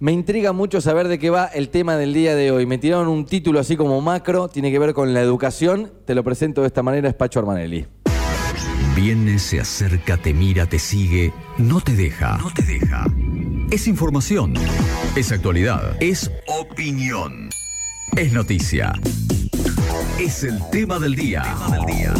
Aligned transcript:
Me 0.00 0.12
intriga 0.12 0.52
mucho 0.52 0.80
saber 0.80 1.08
de 1.08 1.18
qué 1.18 1.28
va 1.28 1.46
el 1.46 1.70
tema 1.70 1.96
del 1.96 2.14
día 2.14 2.36
de 2.36 2.52
hoy. 2.52 2.66
Me 2.66 2.78
tiraron 2.78 3.08
un 3.08 3.24
título 3.26 3.58
así 3.58 3.76
como 3.76 4.00
macro, 4.00 4.46
tiene 4.46 4.70
que 4.70 4.78
ver 4.78 4.94
con 4.94 5.12
la 5.12 5.20
educación. 5.20 5.92
Te 6.04 6.14
lo 6.14 6.22
presento 6.22 6.60
de 6.60 6.68
esta 6.68 6.84
manera, 6.84 7.08
es 7.08 7.16
Pacho 7.16 7.40
Armanelli. 7.40 7.84
Viene, 8.94 9.40
se 9.40 9.58
acerca, 9.58 10.16
te 10.16 10.32
mira, 10.32 10.66
te 10.66 10.78
sigue, 10.78 11.32
no 11.56 11.80
te 11.80 11.96
deja. 11.96 12.38
No 12.38 12.48
te 12.54 12.62
deja. 12.62 13.06
Es 13.72 13.88
información. 13.88 14.54
Es 15.16 15.32
actualidad. 15.32 15.96
Es 16.00 16.30
opinión. 16.46 17.50
Es 18.16 18.32
noticia. 18.32 18.92
Es 20.20 20.44
el 20.44 20.60
tema 20.70 21.00
del 21.00 21.16
día. 21.16 21.42
Tema 21.42 21.76
del 21.76 21.86
día. 21.86 22.14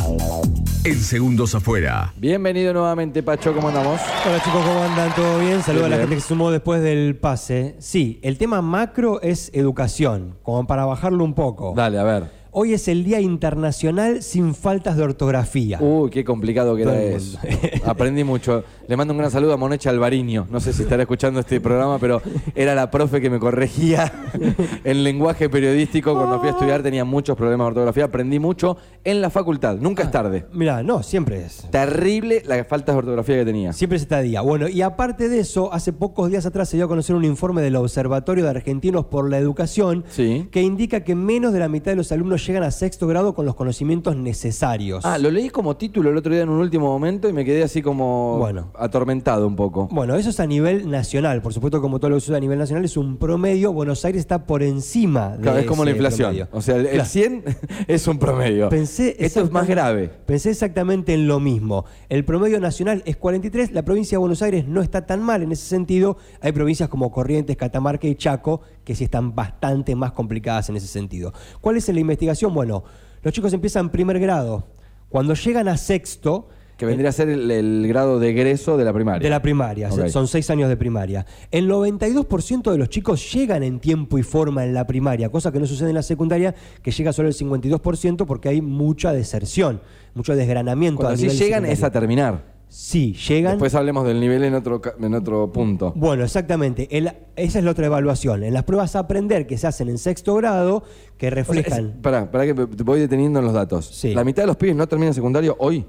En 0.85 0.95
segundos 0.97 1.55
afuera. 1.55 2.13
Bienvenido 2.17 2.73
nuevamente, 2.73 3.23
Pacho, 3.23 3.53
¿cómo 3.53 3.69
andamos? 3.69 4.01
Hola 4.27 4.43
chicos, 4.43 4.63
¿cómo 4.65 4.81
andan? 4.83 5.15
¿Todo 5.15 5.39
bien? 5.41 5.63
Saludos 5.63 5.87
a 5.87 5.89
la 5.91 5.97
Bien. 5.97 6.01
gente 6.09 6.15
que 6.17 6.21
se 6.23 6.29
sumó 6.29 6.51
después 6.51 6.81
del 6.83 7.17
pase. 7.17 7.75
Sí, 7.79 8.21
el 8.23 8.39
tema 8.39 8.63
macro 8.63 9.21
es 9.21 9.51
educación, 9.55 10.39
como 10.43 10.67
para 10.67 10.87
bajarlo 10.87 11.25
un 11.25 11.35
poco. 11.35 11.75
Dale, 11.77 11.99
a 11.99 12.05
ver. 12.05 12.38
Hoy 12.51 12.73
es 12.73 12.89
el 12.89 13.05
Día 13.05 13.21
Internacional 13.21 14.23
sin 14.23 14.55
faltas 14.55 14.97
de 14.97 15.03
ortografía. 15.03 15.79
Uy, 15.83 16.09
qué 16.11 16.25
complicado 16.25 16.75
que 16.77 16.83
era 16.83 17.01
eso. 17.01 17.39
Aprendí 17.85 18.25
mucho. 18.25 18.65
Le 18.89 18.97
mando 18.97 19.13
un 19.13 19.19
gran 19.19 19.31
saludo 19.31 19.53
a 19.53 19.59
Monecha 19.59 19.91
Alvariño. 19.91 20.47
No 20.51 20.59
sé 20.59 20.73
si 20.73 20.83
estará 20.83 21.03
escuchando 21.03 21.41
este 21.41 21.61
programa, 21.61 21.99
pero 21.99 22.23
era 22.55 22.75
la 22.75 22.91
profe 22.91 23.21
que 23.21 23.29
me 23.29 23.39
corregía 23.39 24.11
en 24.85 25.05
lenguaje 25.05 25.51
periodístico. 25.51 26.15
Cuando 26.15 26.39
fui 26.41 26.49
a 26.49 26.53
estudiar 26.53 26.83
tenía 26.83 27.05
muchos 27.05 27.37
problemas 27.37 27.67
de 27.67 27.69
ortografía. 27.69 28.05
Aprendí 28.05 28.39
mucho 28.39 28.79
en 29.05 29.21
la 29.21 29.29
facultad. 29.29 29.77
Nunca 29.77 30.05
es 30.05 30.11
tarde. 30.11 30.47
Mirá, 30.53 30.83
no, 30.83 31.03
siempre 31.03 31.45
es. 31.45 31.67
Terrible 31.71 32.43
las 32.47 32.67
faltas 32.67 32.95
de 32.95 32.99
ortografía 33.01 33.37
que 33.37 33.45
tenía. 33.45 33.75
Siempre 33.75 33.99
se 33.99 34.05
está 34.05 34.21
día. 34.21 34.41
Bueno, 34.41 34.69
y 34.69 34.81
aparte 34.81 35.29
de 35.29 35.41
eso, 35.41 35.71
hace 35.73 35.93
pocos 35.93 36.31
días 36.31 36.47
atrás 36.47 36.71
se 36.71 36.79
dio 36.79 36.87
a 36.87 36.89
conocer 36.89 37.15
un 37.15 37.25
informe 37.27 37.61
del 37.61 37.77
Observatorio 37.77 38.45
de 38.45 38.51
Argentinos 38.51 39.05
por 39.05 39.29
la 39.29 39.37
Educación 39.39 40.05
Sí. 40.09 40.49
que 40.51 40.63
indica 40.63 41.05
que 41.05 41.15
menos 41.15 41.53
de 41.53 41.59
la 41.61 41.69
mitad 41.69 41.93
de 41.93 41.97
los 41.97 42.11
alumnos 42.11 42.38
llegan 42.39 42.63
a 42.63 42.71
sexto 42.71 43.07
grado 43.07 43.35
con 43.35 43.45
los 43.47 43.55
conocimientos 43.55 44.17
necesarios. 44.17 45.05
Ah, 45.05 45.19
lo 45.19 45.31
leí 45.31 45.51
como 45.51 45.77
título 45.77 46.11
el 46.11 46.17
otro 46.17 46.33
día 46.33 46.43
en 46.43 46.49
un 46.49 46.61
último 46.61 46.87
momento 46.87 47.29
y 47.29 47.33
me 47.33 47.45
quedé 47.45 47.63
así 47.63 47.83
como 47.83 48.39
Bueno. 48.39 48.71
atormentado 48.75 49.47
un 49.47 49.57
poco. 49.57 49.89
Bueno, 49.91 50.15
eso 50.17 50.31
es 50.31 50.41
a 50.41 50.47
nivel 50.47 50.91
nacional. 50.91 51.43
Por 51.43 51.53
supuesto, 51.53 51.81
como 51.81 51.99
todo 51.99 52.11
lo 52.11 52.17
que 52.17 52.21
sucede 52.21 52.37
a 52.39 52.41
nivel 52.41 52.59
nacional, 52.59 52.85
es 52.85 52.97
un 52.97 53.17
promedio. 53.17 53.73
Buenos 53.73 54.05
Aires 54.05 54.21
está 54.21 54.47
por 54.47 54.63
encima 54.63 55.37
de 55.37 55.43
Claro, 55.43 55.59
es 55.59 55.67
como 55.67 55.85
la 55.85 55.91
inflación. 55.91 56.29
promedio. 56.31 56.49
O 56.53 56.61
sea, 56.63 56.77
el, 56.77 56.87
el 56.87 56.93
Claro. 56.93 57.09
100 57.09 57.45
es 57.89 58.07
un 58.09 58.19
promedio. 58.19 58.69
Pensé 58.69 59.17
Esto 59.19 59.41
es 59.43 59.51
más 59.51 59.67
grave. 59.67 60.09
Pensé 60.27 60.51
exactamente 60.51 61.15
en 61.15 61.27
lo 61.27 61.41
mismo. 61.41 61.85
El 62.09 62.25
promedio 62.25 62.61
nacional 62.61 63.03
es 63.07 63.17
43, 63.17 63.73
la 63.73 63.83
provincia 63.85 64.17
de 64.17 64.21
Buenos 64.21 64.43
Aires 64.43 64.67
no 64.67 64.81
está 64.83 65.07
tan 65.07 65.23
mal 65.23 65.43
en 65.43 65.53
ese 65.53 65.67
sentido. 65.67 66.17
Hay 66.41 66.53
provincias 66.53 66.89
como 66.89 67.11
Corrientes, 67.11 67.57
Catamarca 67.57 68.07
y 68.07 68.15
Chaco 68.15 68.61
que 68.89 68.95
sí 68.95 69.05
están 69.05 69.35
bastante 69.35 69.95
más 69.95 70.13
complicadas 70.13 70.71
en 70.71 70.77
ese 70.77 70.87
sentido. 70.87 71.35
¿Cuál 71.61 71.77
es 71.77 71.87
la 71.91 72.01
investigación? 72.01 72.55
Bueno, 72.55 72.85
los 73.23 73.35
chicos 73.35 73.53
empiezan 73.53 73.91
primer 73.91 74.19
grado. 74.19 74.65
Cuando 75.11 75.35
llegan 75.35 75.69
a 75.69 75.77
sexto, 75.77 76.49
Que 76.79 76.87
vendría 76.87 77.11
a 77.11 77.13
ser 77.13 77.29
el, 77.29 77.51
el 77.51 77.87
grado 77.87 78.19
de 78.19 78.31
egreso 78.31 78.79
de 78.79 78.87
la 78.87 78.95
primaria. 78.95 79.23
de 79.23 79.29
la 79.29 79.43
primaria, 79.43 79.91
son 80.09 80.27
seis 80.27 80.49
años 80.49 80.71
de 80.71 80.79
primaria. 80.79 81.27
El 81.51 81.69
92% 81.69 82.73
de 82.73 82.79
los 82.79 82.89
chicos 82.89 83.31
llegan 83.31 83.63
en 83.63 83.79
tiempo 83.79 84.17
y 84.17 84.23
forma 84.23 84.65
en 84.65 84.73
la 84.73 84.87
primaria, 84.87 85.29
cosa 85.29 85.53
que 85.53 85.61
no 85.61 85.67
sucede 85.67 85.91
en 85.91 85.97
la 85.97 86.03
secundaria, 86.03 86.55
que 86.83 86.91
llega 86.91 87.13
solo 87.13 87.29
el 87.29 87.35
52% 87.35 88.25
porque 88.25 88.49
hay 88.49 88.63
mucha 88.63 89.13
deserción, 89.13 89.83
mucho 90.15 90.35
desgranamiento. 90.35 90.97
Cuando 91.03 91.13
a 91.13 91.17
sí 91.19 91.25
nivel 91.25 91.37
llegan 91.39 91.67
es 91.67 91.83
a 91.83 91.91
terminar. 91.91 92.58
Sí, 92.69 93.15
llegan. 93.15 93.53
Después 93.53 93.75
hablemos 93.75 94.07
del 94.07 94.21
nivel 94.21 94.45
en 94.45 94.55
otro, 94.55 94.81
en 95.01 95.15
otro 95.15 95.51
punto. 95.53 95.93
Bueno, 95.97 96.25
exactamente. 96.25 96.87
El- 96.97 97.11
esa 97.37 97.59
es 97.59 97.65
la 97.65 97.71
otra 97.71 97.87
evaluación. 97.87 98.43
En 98.45 98.53
las 98.55 98.65
pruebas 98.65 98.95
a 98.95 99.01
aprender 99.01 99.47
que 99.47 99.57
se 99.59 99.67
hacen 99.67 99.89
en 99.89 99.99
sexto 99.99 100.35
grado, 100.35 100.83
que 101.17 101.29
O 101.29 101.31
sea, 101.31 101.35
reflejan. 101.37 101.87
es- 101.87 101.97
pará, 102.03 102.31
pará 102.31 102.45
que 102.47 102.55
te 102.55 102.83
voy 102.83 103.01
deteniendo 103.01 103.39
en 103.39 103.47
los 103.47 103.55
datos. 103.55 103.87
Sí. 103.87 104.15
La 104.15 104.23
mitad 104.25 104.43
de 104.43 104.49
los 104.49 104.57
pibes 104.57 104.77
no 104.77 104.87
terminan 104.87 105.15
secundario 105.15 105.57
hoy. 105.59 105.87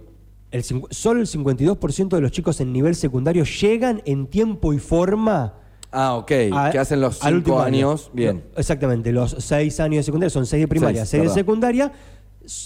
el 0.52 0.64
solo 0.64 1.20
el 1.22 1.28
52% 1.28 2.16
de 2.16 2.22
los 2.24 2.32
chicos 2.32 2.60
en 2.60 2.74
nivel 2.74 2.96
secundario 2.96 3.44
llegan 3.44 4.02
en 4.06 4.26
tiempo 4.26 4.74
y 4.74 4.80
forma 4.80 5.54
Ah, 5.92 6.16
ok. 6.16 6.32
a- 6.52 6.70
que 6.72 6.80
hacen 6.80 7.02
los 7.02 7.20
cinco 7.20 7.60
año. 7.60 7.90
años. 7.92 8.10
Bien. 8.14 8.44
Lo- 8.54 8.60
Exactamente, 8.60 9.12
los 9.12 9.36
seis 9.38 9.80
años 9.80 9.98
de 9.98 10.04
secundaria 10.04 10.32
son 10.32 10.48
seis 10.48 10.62
de 10.64 10.68
primaria, 10.68 11.06
Seis, 11.06 11.22
de 11.24 11.30
secundaria. 11.30 11.92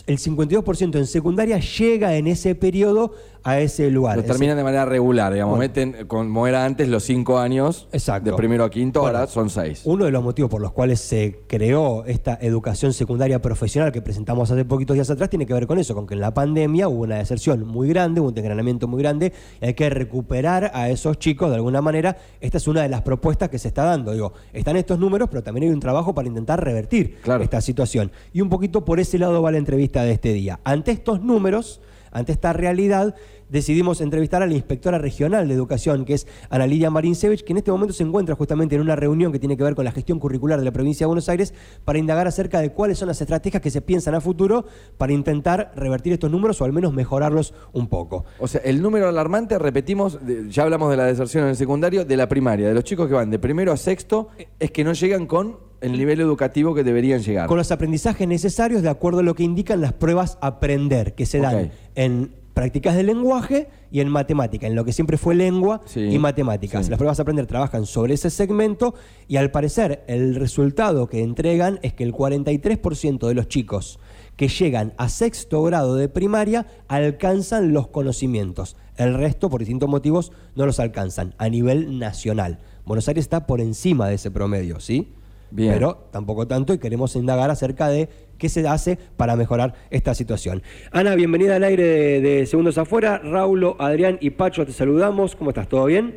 El 0.08 0.18
52% 0.18 0.96
en 0.98 1.08
secundaria 1.08 1.60
llega 1.60 2.16
en 2.16 2.28
ese 2.28 2.56
periodo 2.56 3.12
a 3.46 3.60
ese 3.60 3.92
lugar. 3.92 4.16
Lo 4.16 4.24
terminan 4.24 4.56
de 4.56 4.64
manera 4.64 4.86
regular, 4.86 5.34
digamos. 5.34 5.58
Bueno. 5.58 5.70
Meten, 5.70 6.08
como 6.08 6.48
era 6.48 6.64
antes, 6.64 6.88
los 6.88 7.04
cinco 7.04 7.40
años. 7.40 7.90
Exacto. 7.92 8.32
De 8.32 8.38
primero 8.38 8.64
a 8.64 8.70
quinto, 8.70 9.02
Bueno, 9.02 9.18
ahora 9.18 9.30
son 9.30 9.50
seis. 9.50 9.82
Uno 9.84 10.06
de 10.06 10.12
los 10.12 10.24
motivos 10.24 10.50
por 10.50 10.62
los 10.62 10.72
cuales 10.72 11.02
se 11.02 11.42
creó 11.48 12.06
esta 12.06 12.38
educación 12.42 12.94
secundaria 12.94 13.42
profesional 13.42 13.92
que 13.92 14.02
presentamos 14.02 14.50
hace 14.50 14.64
poquitos 14.64 14.94
días 14.94 15.10
atrás 15.10 15.30
tiene 15.30 15.46
que 15.46 15.54
ver 15.54 15.68
con 15.68 15.78
eso, 15.78 15.94
con 15.94 16.08
que 16.08 16.14
en 16.14 16.22
la 16.22 16.34
pandemia 16.34 16.88
hubo 16.88 17.02
una 17.04 17.18
deserción 17.18 17.68
muy 17.68 17.90
grande, 17.90 18.22
hubo 18.22 18.30
un 18.30 18.34
desgranamiento 18.34 18.88
muy 18.88 19.02
grande 19.02 19.34
y 19.62 19.66
hay 19.66 19.74
que 19.74 19.90
recuperar 19.90 20.72
a 20.74 20.90
esos 20.90 21.20
chicos 21.20 21.50
de 21.50 21.56
alguna 21.56 21.82
manera. 21.82 22.16
Esta 22.40 22.58
es 22.58 22.68
una 22.70 22.82
de 22.84 22.90
las 22.90 23.02
propuestas 23.02 23.50
que 23.50 23.60
se 23.60 23.68
está 23.68 23.84
dando. 23.84 24.14
Digo, 24.14 24.32
están 24.54 24.78
estos 24.78 24.98
números, 25.00 25.28
pero 25.30 25.44
también 25.44 25.68
hay 25.68 25.74
un 25.74 25.82
trabajo 25.82 26.16
para 26.16 26.30
intentar 26.30 26.64
revertir 26.64 27.18
Claro. 27.22 27.44
esta 27.44 27.60
situación. 27.60 28.10
Y 28.32 28.40
un 28.40 28.50
poquito 28.50 28.86
por 28.86 29.02
ese 29.02 29.18
lado 29.20 29.42
va 29.42 29.52
la 29.52 29.58
entrevista 29.74 30.04
de 30.04 30.12
este 30.12 30.34
día. 30.34 30.60
Ante 30.64 30.92
estos 30.92 31.24
números, 31.24 31.82
ante 32.12 32.32
esta 32.32 32.54
realidad, 32.54 33.16
decidimos 33.50 34.02
entrevistar 34.02 34.44
a 34.44 34.46
la 34.46 34.54
inspectora 34.54 35.00
regional 35.00 35.48
de 35.48 35.54
educación, 35.56 36.06
que 36.06 36.14
es 36.14 36.28
Ana 36.52 36.68
Lidia 36.68 36.92
Marinsevich, 36.92 37.44
que 37.44 37.54
en 37.54 37.58
este 37.58 37.72
momento 37.72 37.92
se 37.92 38.04
encuentra 38.04 38.36
justamente 38.36 38.76
en 38.76 38.82
una 38.82 38.96
reunión 38.96 39.32
que 39.32 39.40
tiene 39.40 39.58
que 39.58 39.64
ver 39.64 39.74
con 39.74 39.84
la 39.84 39.92
gestión 39.92 40.20
curricular 40.20 40.60
de 40.60 40.66
la 40.66 40.72
provincia 40.72 41.06
de 41.06 41.08
Buenos 41.08 41.28
Aires, 41.28 41.56
para 41.86 41.98
indagar 41.98 42.28
acerca 42.28 42.62
de 42.62 42.72
cuáles 42.72 43.00
son 43.00 43.08
las 43.08 43.20
estrategias 43.20 43.64
que 43.64 43.72
se 43.72 43.82
piensan 43.82 44.14
a 44.14 44.22
futuro 44.22 44.66
para 45.00 45.12
intentar 45.12 45.72
revertir 45.76 46.14
estos 46.14 46.30
números 46.30 46.62
o 46.62 46.66
al 46.66 46.72
menos 46.72 46.94
mejorarlos 46.94 47.56
un 47.72 47.88
poco. 47.88 48.26
O 48.38 48.48
sea, 48.48 48.62
el 48.64 48.80
número 48.80 49.10
alarmante, 49.10 49.58
repetimos, 49.58 50.20
ya 50.50 50.64
hablamos 50.64 50.92
de 50.92 50.98
la 50.98 51.06
deserción 51.06 51.46
en 51.46 51.50
el 51.50 51.56
secundario, 51.56 52.06
de 52.06 52.16
la 52.16 52.30
primaria, 52.30 52.68
de 52.68 52.76
los 52.76 52.84
chicos 52.84 53.08
que 53.08 53.16
van 53.16 53.32
de 53.32 53.40
primero 53.40 53.72
a 53.72 53.78
sexto, 53.78 54.28
es 54.60 54.70
que 54.70 54.84
no 54.84 54.94
llegan 54.94 55.26
con 55.26 55.73
el 55.84 55.92
nivel 55.98 56.20
educativo 56.22 56.74
que 56.74 56.84
deberían 56.84 57.22
llegar. 57.22 57.48
Con 57.48 57.58
los 57.58 57.72
aprendizajes 57.72 58.28
necesarios 58.28 58.82
de 58.82 58.90
acuerdo 58.90 59.20
a 59.20 59.24
lo 59.24 59.36
que 59.36 59.44
indican 59.44 59.82
las 59.82 59.94
pruebas 59.94 60.38
aprender, 60.42 61.14
que 61.14 61.26
se 61.26 61.40
dan 61.40 61.72
en 61.96 62.32
prácticas 62.54 62.96
de 62.96 63.02
lenguaje 63.04 63.68
y 63.92 64.00
en 64.00 64.10
matemática, 64.10 64.68
en 64.68 64.76
lo 64.76 64.86
que 64.86 64.94
siempre 64.94 65.18
fue 65.18 65.34
lengua 65.34 65.82
Sí, 65.86 66.02
y 66.02 66.20
matemáticas. 66.20 66.86
sí. 66.86 66.90
Las 66.92 66.98
pruebas 67.00 67.20
aprender 67.20 67.48
trabajan 67.48 67.86
sobre 67.88 68.14
ese 68.14 68.30
segmento 68.30 68.94
y 69.28 69.38
al 69.38 69.50
parecer 69.52 70.04
el 70.08 70.36
resultado 70.36 71.08
que 71.08 71.22
entregan 71.22 71.80
es 71.82 71.94
que 71.94 72.04
el 72.04 72.14
43% 72.14 73.28
de 73.28 73.34
los 73.34 73.48
chicos 73.48 74.00
que 74.36 74.48
llegan 74.48 74.94
a 74.98 75.10
sexto 75.10 75.62
grado 75.64 75.96
de 75.96 76.10
primaria 76.10 76.66
alcanzan 76.88 77.74
los 77.74 77.88
conocimientos. 77.88 78.76
El 78.98 79.16
resto, 79.16 79.50
por 79.50 79.60
distintos 79.62 79.90
motivos, 79.90 80.32
no 80.56 80.66
los 80.66 80.80
alcanzan 80.80 81.34
a 81.40 81.50
nivel 81.50 81.98
nacional. 82.00 82.60
Buenos 82.86 83.08
Aires 83.08 83.26
está 83.26 83.48
por 83.48 83.62
encima 83.62 84.08
de 84.08 84.16
ese 84.16 84.30
promedio, 84.32 84.80
¿sí? 84.80 85.08
Bien. 85.54 85.74
Pero 85.74 86.08
tampoco 86.12 86.48
tanto 86.48 86.74
y 86.74 86.80
queremos 86.80 87.16
indagar 87.16 87.52
acerca 87.52 87.88
de 87.88 88.10
qué 88.40 88.50
se 88.50 88.68
hace 88.68 88.98
para 89.18 89.36
mejorar 89.36 89.76
esta 89.92 90.16
situación. 90.16 90.64
Ana, 90.92 91.14
bienvenida 91.14 91.58
al 91.58 91.64
aire 91.64 91.84
de, 91.84 92.22
de 92.22 92.46
Segundos 92.48 92.80
Afuera. 92.80 93.20
Raulo, 93.24 93.76
Adrián 93.78 94.18
y 94.20 94.32
Pacho, 94.32 94.66
te 94.66 94.72
saludamos. 94.72 95.36
¿Cómo 95.36 95.52
estás? 95.52 95.68
¿Todo 95.68 95.86
bien? 95.86 96.16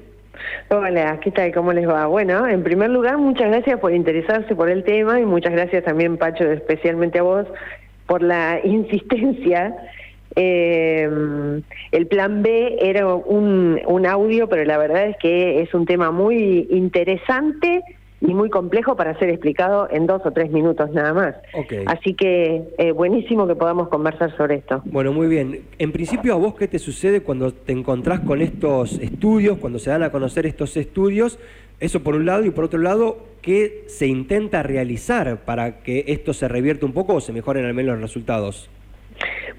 Hola, 0.71 1.21
¿qué 1.21 1.31
tal? 1.33 1.53
¿Cómo 1.53 1.75
les 1.75 1.87
va? 1.87 2.07
Bueno, 2.07 2.49
en 2.49 2.63
primer 2.63 2.89
lugar, 2.89 3.19
muchas 3.19 3.49
gracias 3.49 3.79
por 3.79 3.93
interesarse 3.93 4.55
por 4.57 4.71
el 4.71 4.85
tema 4.85 5.21
y 5.21 5.27
muchas 5.27 5.53
gracias 5.53 5.85
también, 5.85 6.17
Pacho, 6.17 6.51
especialmente 6.51 7.19
a 7.19 7.23
vos, 7.23 7.47
por 8.07 8.23
la 8.23 8.59
insistencia. 8.65 9.77
Eh, 10.35 11.11
el 11.93 12.07
plan 12.07 12.43
B 12.43 12.79
era 12.81 13.07
un, 13.07 13.83
un 13.87 14.07
audio, 14.07 14.49
pero 14.49 14.65
la 14.65 14.79
verdad 14.79 15.09
es 15.09 15.17
que 15.19 15.61
es 15.61 15.75
un 15.75 15.85
tema 15.85 16.11
muy 16.11 16.67
interesante 16.71 17.83
y 18.21 18.33
muy 18.33 18.49
complejo 18.49 18.97
para 18.97 19.19
ser 19.19 19.29
explicado 19.29 19.89
en 19.91 20.07
dos 20.07 20.23
o 20.25 20.31
tres 20.33 20.51
minutos 20.51 20.91
nada 20.93 21.13
más. 21.13 21.35
Así 21.87 22.15
que 22.15 22.63
eh, 22.79 22.93
buenísimo 22.93 23.47
que 23.47 23.55
podamos 23.55 23.89
conversar 23.89 24.35
sobre 24.37 24.57
esto. 24.57 24.83
Bueno, 24.87 25.13
muy 25.13 25.27
bien. 25.27 25.63
En 25.79 25.93
principio, 25.93 26.33
¿a 26.33 26.37
vos 26.37 26.55
qué 26.55 26.67
te 26.67 26.79
sucede 26.79 27.23
cuando 27.23 27.53
te 27.53 27.73
encontrás 27.73 28.21
con 28.21 28.41
estos 28.41 28.99
estudios, 29.01 29.59
cuando 29.59 29.79
se 29.79 29.91
dan 29.91 30.03
a 30.03 30.11
conocer 30.11 30.47
estos 30.47 30.77
estudios? 30.77 31.39
Eso 31.79 32.03
por 32.03 32.15
un 32.15 32.25
lado, 32.25 32.45
y 32.47 32.51
por 32.51 32.65
otro 32.65 32.79
lado, 32.79 33.19
¿qué 33.43 33.85
se 33.87 34.07
intenta 34.07 34.63
realizar 34.63 35.45
para 35.45 35.83
que 35.83 36.05
esto 36.09 36.33
se 36.33 36.49
revierta 36.49 36.87
un 36.87 36.93
poco 36.93 37.15
o 37.15 37.21
se 37.21 37.35
mejoren 37.35 37.67
al 37.67 37.75
menos 37.75 37.97
los 37.97 38.03
resultados? 38.03 38.71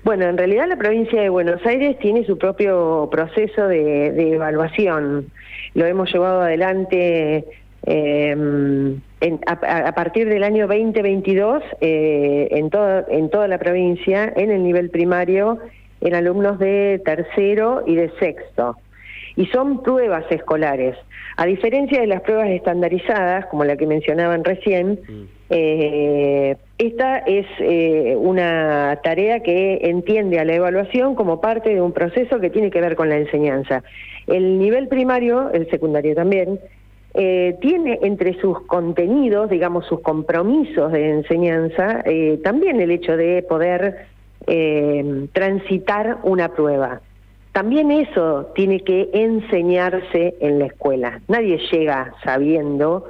Bueno, 0.04 0.26
en 0.26 0.38
realidad 0.38 0.68
la 0.68 0.78
provincia 0.78 1.22
de 1.22 1.30
Buenos 1.30 1.64
Aires 1.66 1.98
tiene 2.00 2.26
su 2.26 2.38
propio 2.38 3.08
proceso 3.12 3.68
de, 3.68 4.12
de 4.12 4.34
evaluación. 4.34 5.28
Lo 5.76 5.86
hemos 5.86 6.12
llevado 6.12 6.42
adelante 6.42 7.46
eh, 7.86 8.32
en- 8.32 9.40
a, 9.48 9.88
a 9.88 9.92
partir 9.94 10.28
del 10.30 10.44
año 10.44 10.68
2022 10.68 11.64
eh, 11.82 12.48
en, 12.52 12.70
toda, 12.70 13.06
en 13.10 13.30
toda 13.30 13.48
la 13.48 13.58
provincia, 13.58 14.32
en 14.36 14.52
el 14.52 14.64
nivel 14.64 14.90
primario, 14.90 15.60
en 16.02 16.14
alumnos 16.16 16.60
de 16.60 17.02
tercero 17.06 17.84
y 17.86 17.96
de 17.96 18.10
sexto. 18.20 18.76
y 19.36 19.46
son 19.48 19.84
pruebas 19.84 20.26
escolares. 20.32 20.96
A 21.38 21.46
diferencia 21.46 22.02
de 22.02 22.08
las 22.08 22.22
pruebas 22.22 22.50
estandarizadas, 22.50 23.46
como 23.48 23.64
la 23.64 23.78
que 23.78 23.86
mencionaban 23.86 24.44
recién, 24.44 25.00
eh, 25.52 26.56
esta 26.80 27.20
es 27.20 27.46
eh, 27.60 28.16
una 28.18 29.00
tarea 29.04 29.42
que 29.42 29.80
entiende 29.84 30.40
a 30.40 30.46
la 30.46 30.56
evaluación 30.56 31.14
como 31.16 31.40
parte 31.40 31.70
de 31.74 31.82
un 31.82 31.92
proceso 31.94 32.40
que 32.40 32.50
tiene 32.50 32.72
que 32.72 32.82
ver 32.82 32.96
con 32.96 33.10
la 33.10 33.18
enseñanza. 33.18 33.84
El 34.26 34.58
nivel 34.60 34.88
primario, 34.88 35.52
el 35.54 35.70
secundario 35.70 36.16
también, 36.16 36.60
eh, 37.20 37.58
tiene 37.62 37.98
entre 38.04 38.40
sus 38.40 38.62
contenidos, 38.68 39.50
digamos, 39.50 39.88
sus 39.88 40.02
compromisos 40.02 40.92
de 40.92 41.10
enseñanza, 41.10 42.04
eh, 42.06 42.40
también 42.44 42.80
el 42.80 42.92
hecho 42.92 43.18
de 43.18 43.42
poder 43.42 44.06
eh, 44.46 45.28
transitar 45.34 46.20
una 46.22 46.50
prueba. 46.50 47.02
También 47.54 47.90
eso 47.90 48.52
tiene 48.54 48.82
que 48.82 49.10
enseñarse 49.14 50.36
en 50.42 50.60
la 50.60 50.68
escuela. 50.68 51.20
Nadie 51.28 51.58
llega 51.72 52.14
sabiendo 52.24 53.06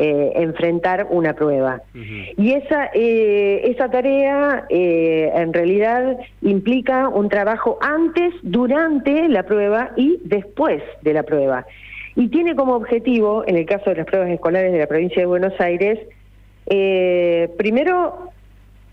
enfrentar 0.00 1.08
una 1.10 1.32
prueba. 1.32 1.82
Y 2.36 2.52
esa, 2.52 2.84
esa 2.94 3.90
tarea 3.90 4.64
en 4.70 5.52
realidad 5.52 6.16
implica 6.40 7.08
un 7.08 7.28
trabajo 7.28 7.78
antes, 7.80 8.32
durante 8.42 9.28
la 9.28 9.42
prueba 9.42 9.90
y 9.96 10.20
después 10.22 10.80
de 11.02 11.14
la 11.14 11.24
prueba 11.24 11.66
y 12.18 12.26
tiene 12.30 12.56
como 12.56 12.74
objetivo, 12.74 13.44
en 13.46 13.56
el 13.56 13.64
caso 13.64 13.90
de 13.90 13.96
las 13.96 14.06
pruebas 14.06 14.28
escolares 14.30 14.72
de 14.72 14.80
la 14.80 14.88
provincia 14.88 15.22
de 15.22 15.26
Buenos 15.26 15.52
Aires, 15.60 16.00
eh, 16.66 17.48
primero 17.56 18.32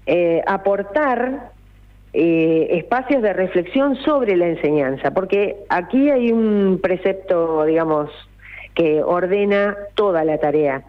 eh, 0.05 0.43
aportar 0.45 1.49
eh, 2.13 2.67
espacios 2.69 3.23
de 3.23 3.33
reflexión 3.33 3.95
sobre 3.95 4.37
la 4.37 4.47
enseñanza, 4.47 5.09
porque 5.09 5.55
aquí 5.69 6.11
hay 6.11 6.31
un 6.31 6.79
precepto, 6.79 7.65
digamos, 7.65 8.11
que 8.75 9.01
ordena 9.01 9.75
toda 9.95 10.23
la 10.23 10.37
tarea. 10.37 10.83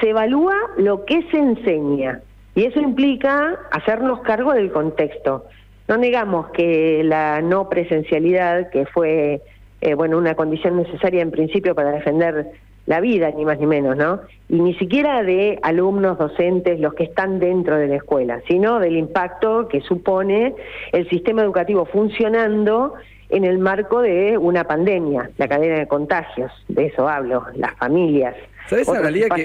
Se 0.00 0.08
evalúa 0.08 0.56
lo 0.78 1.04
que 1.04 1.22
se 1.30 1.36
enseña 1.36 2.22
y 2.54 2.64
eso 2.64 2.80
implica 2.80 3.60
hacernos 3.70 4.22
cargo 4.22 4.54
del 4.54 4.72
contexto. 4.72 5.44
No 5.86 5.98
negamos 5.98 6.46
que 6.52 7.02
la 7.04 7.42
no 7.42 7.68
presencialidad, 7.68 8.70
que 8.70 8.86
fue 8.86 9.42
eh, 9.84 9.92
bueno, 9.92 10.16
una 10.16 10.34
condición 10.34 10.78
necesaria 10.78 11.20
en 11.20 11.30
principio 11.30 11.74
para 11.74 11.92
defender 11.92 12.52
la 12.86 13.00
vida, 13.00 13.30
ni 13.30 13.44
más 13.44 13.58
ni 13.58 13.66
menos, 13.66 13.96
¿no? 13.98 14.20
Y 14.48 14.60
ni 14.60 14.74
siquiera 14.76 15.22
de 15.22 15.58
alumnos, 15.62 16.16
docentes, 16.16 16.80
los 16.80 16.94
que 16.94 17.04
están 17.04 17.38
dentro 17.38 17.76
de 17.76 17.88
la 17.88 17.96
escuela, 17.96 18.40
sino 18.48 18.78
del 18.78 18.96
impacto 18.96 19.68
que 19.68 19.82
supone 19.82 20.54
el 20.92 21.06
sistema 21.10 21.42
educativo 21.42 21.84
funcionando 21.84 22.94
en 23.28 23.44
el 23.44 23.58
marco 23.58 24.00
de 24.00 24.38
una 24.38 24.64
pandemia, 24.64 25.30
la 25.36 25.48
cadena 25.48 25.78
de 25.78 25.86
contagios, 25.86 26.50
de 26.68 26.86
eso 26.86 27.06
hablo, 27.06 27.44
las 27.54 27.74
familias. 27.76 28.34
¿Sabes, 28.66 28.88
Analia, 28.88 29.28
que 29.28 29.44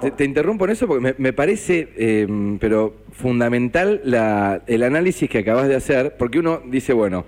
te, 0.00 0.10
te, 0.12 0.24
interrumpo 0.24 0.66
en 0.66 0.70
eso 0.70 0.86
porque 0.86 1.14
me, 1.18 1.32
parece, 1.32 1.88
em, 1.96 2.60
pero 2.60 2.94
fundamental 3.10 4.00
la, 4.04 4.62
el 4.68 4.84
análisis 4.84 5.28
que 5.28 5.38
acabas 5.38 5.66
de 5.66 5.74
hacer, 5.74 6.14
porque 6.16 6.38
uno 6.38 6.60
dice, 6.64 6.92
bueno, 6.92 7.24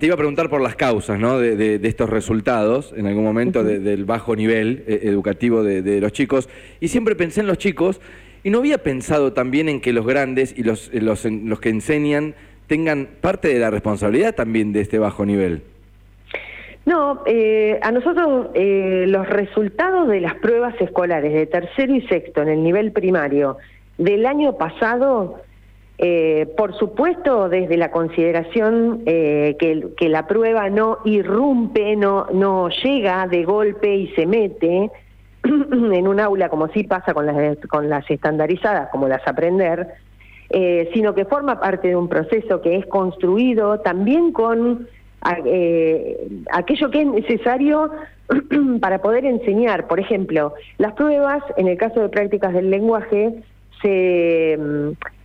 te 0.00 0.06
iba 0.06 0.14
a 0.14 0.16
preguntar 0.16 0.48
por 0.48 0.62
las 0.62 0.76
causas 0.76 1.20
¿no? 1.20 1.38
de, 1.38 1.78
estos 1.82 2.08
resultados, 2.08 2.94
en 2.96 3.06
algún 3.06 3.22
momento 3.22 3.62
del 3.62 4.06
bajo 4.06 4.34
nivel 4.34 4.82
eh, 4.88 5.00
educativo 5.02 5.62
de, 5.62 6.00
los 6.00 6.12
chicos, 6.12 6.48
y 6.80 6.88
siempre 6.88 7.14
pensé 7.14 7.42
en 7.42 7.46
los 7.46 7.58
chicos, 7.58 8.00
y 8.42 8.48
no 8.48 8.58
había 8.58 8.78
pensado 8.78 9.34
también 9.34 9.68
en 9.68 9.82
que 9.82 9.92
los 9.92 10.06
grandes 10.06 10.58
y 10.58 10.62
los, 10.62 10.90
los, 10.94 11.26
los 11.26 11.60
que 11.60 11.68
enseñan 11.68 12.34
tengan 12.66 13.08
parte 13.20 13.48
de 13.48 13.58
la 13.58 13.70
responsabilidad 13.70 14.34
también 14.34 14.72
de 14.72 14.80
este 14.80 14.98
bajo 14.98 15.26
nivel. 15.26 15.62
No, 16.86 17.22
eh, 17.26 17.78
a 17.82 17.92
nosotros 17.92 18.48
eh, 18.54 19.04
los 19.06 19.28
resultados 19.28 20.08
de 20.08 20.20
las 20.20 20.34
pruebas 20.36 20.74
escolares 20.80 21.34
de 21.34 21.46
tercero 21.46 21.94
y 21.94 22.00
sexto 22.06 22.40
en 22.40 22.48
el 22.48 22.62
nivel 22.62 22.92
primario 22.92 23.58
del 23.98 24.24
año 24.24 24.56
pasado 24.56 25.42
eh, 26.02 26.46
por 26.56 26.74
supuesto, 26.78 27.50
desde 27.50 27.76
la 27.76 27.90
consideración 27.90 29.02
eh, 29.04 29.54
que, 29.58 30.08
la 30.08 30.26
prueba 30.26 30.70
no 30.70 30.96
irrumpe, 31.04 31.94
no, 31.94 32.70
llega 32.70 33.26
de 33.26 33.44
golpe 33.44 33.94
y 33.96 34.08
se 34.14 34.24
mete 34.24 34.90
en 35.44 36.08
un 36.08 36.18
aula 36.18 36.48
como 36.48 36.68
sí 36.68 36.84
pasa 36.84 37.12
con 37.12 37.26
las, 37.26 37.58
con 37.68 37.90
las 37.90 38.10
estandarizadas, 38.10 38.88
como 38.88 39.08
las 39.08 39.28
aprender, 39.28 39.88
eh, 40.48 40.88
sino 40.94 41.14
que 41.14 41.26
forma 41.26 41.60
parte 41.60 41.88
de 41.88 41.96
un 41.96 42.08
proceso 42.08 42.62
que 42.62 42.76
es 42.76 42.86
construido 42.86 43.80
también 43.80 44.32
con 44.32 44.88
aquello 46.50 46.90
que 46.90 47.02
es 47.02 47.06
necesario 47.08 47.90
para 48.80 49.02
poder 49.02 49.26
enseñar. 49.26 49.86
Por 49.86 50.00
ejemplo, 50.00 50.54
las 50.78 50.94
pruebas, 50.94 51.42
en 51.58 51.68
el 51.68 51.76
caso 51.76 52.00
de 52.00 52.08
prácticas 52.08 52.54
del 52.54 52.70
lenguaje, 52.70 53.34
se 53.82 54.58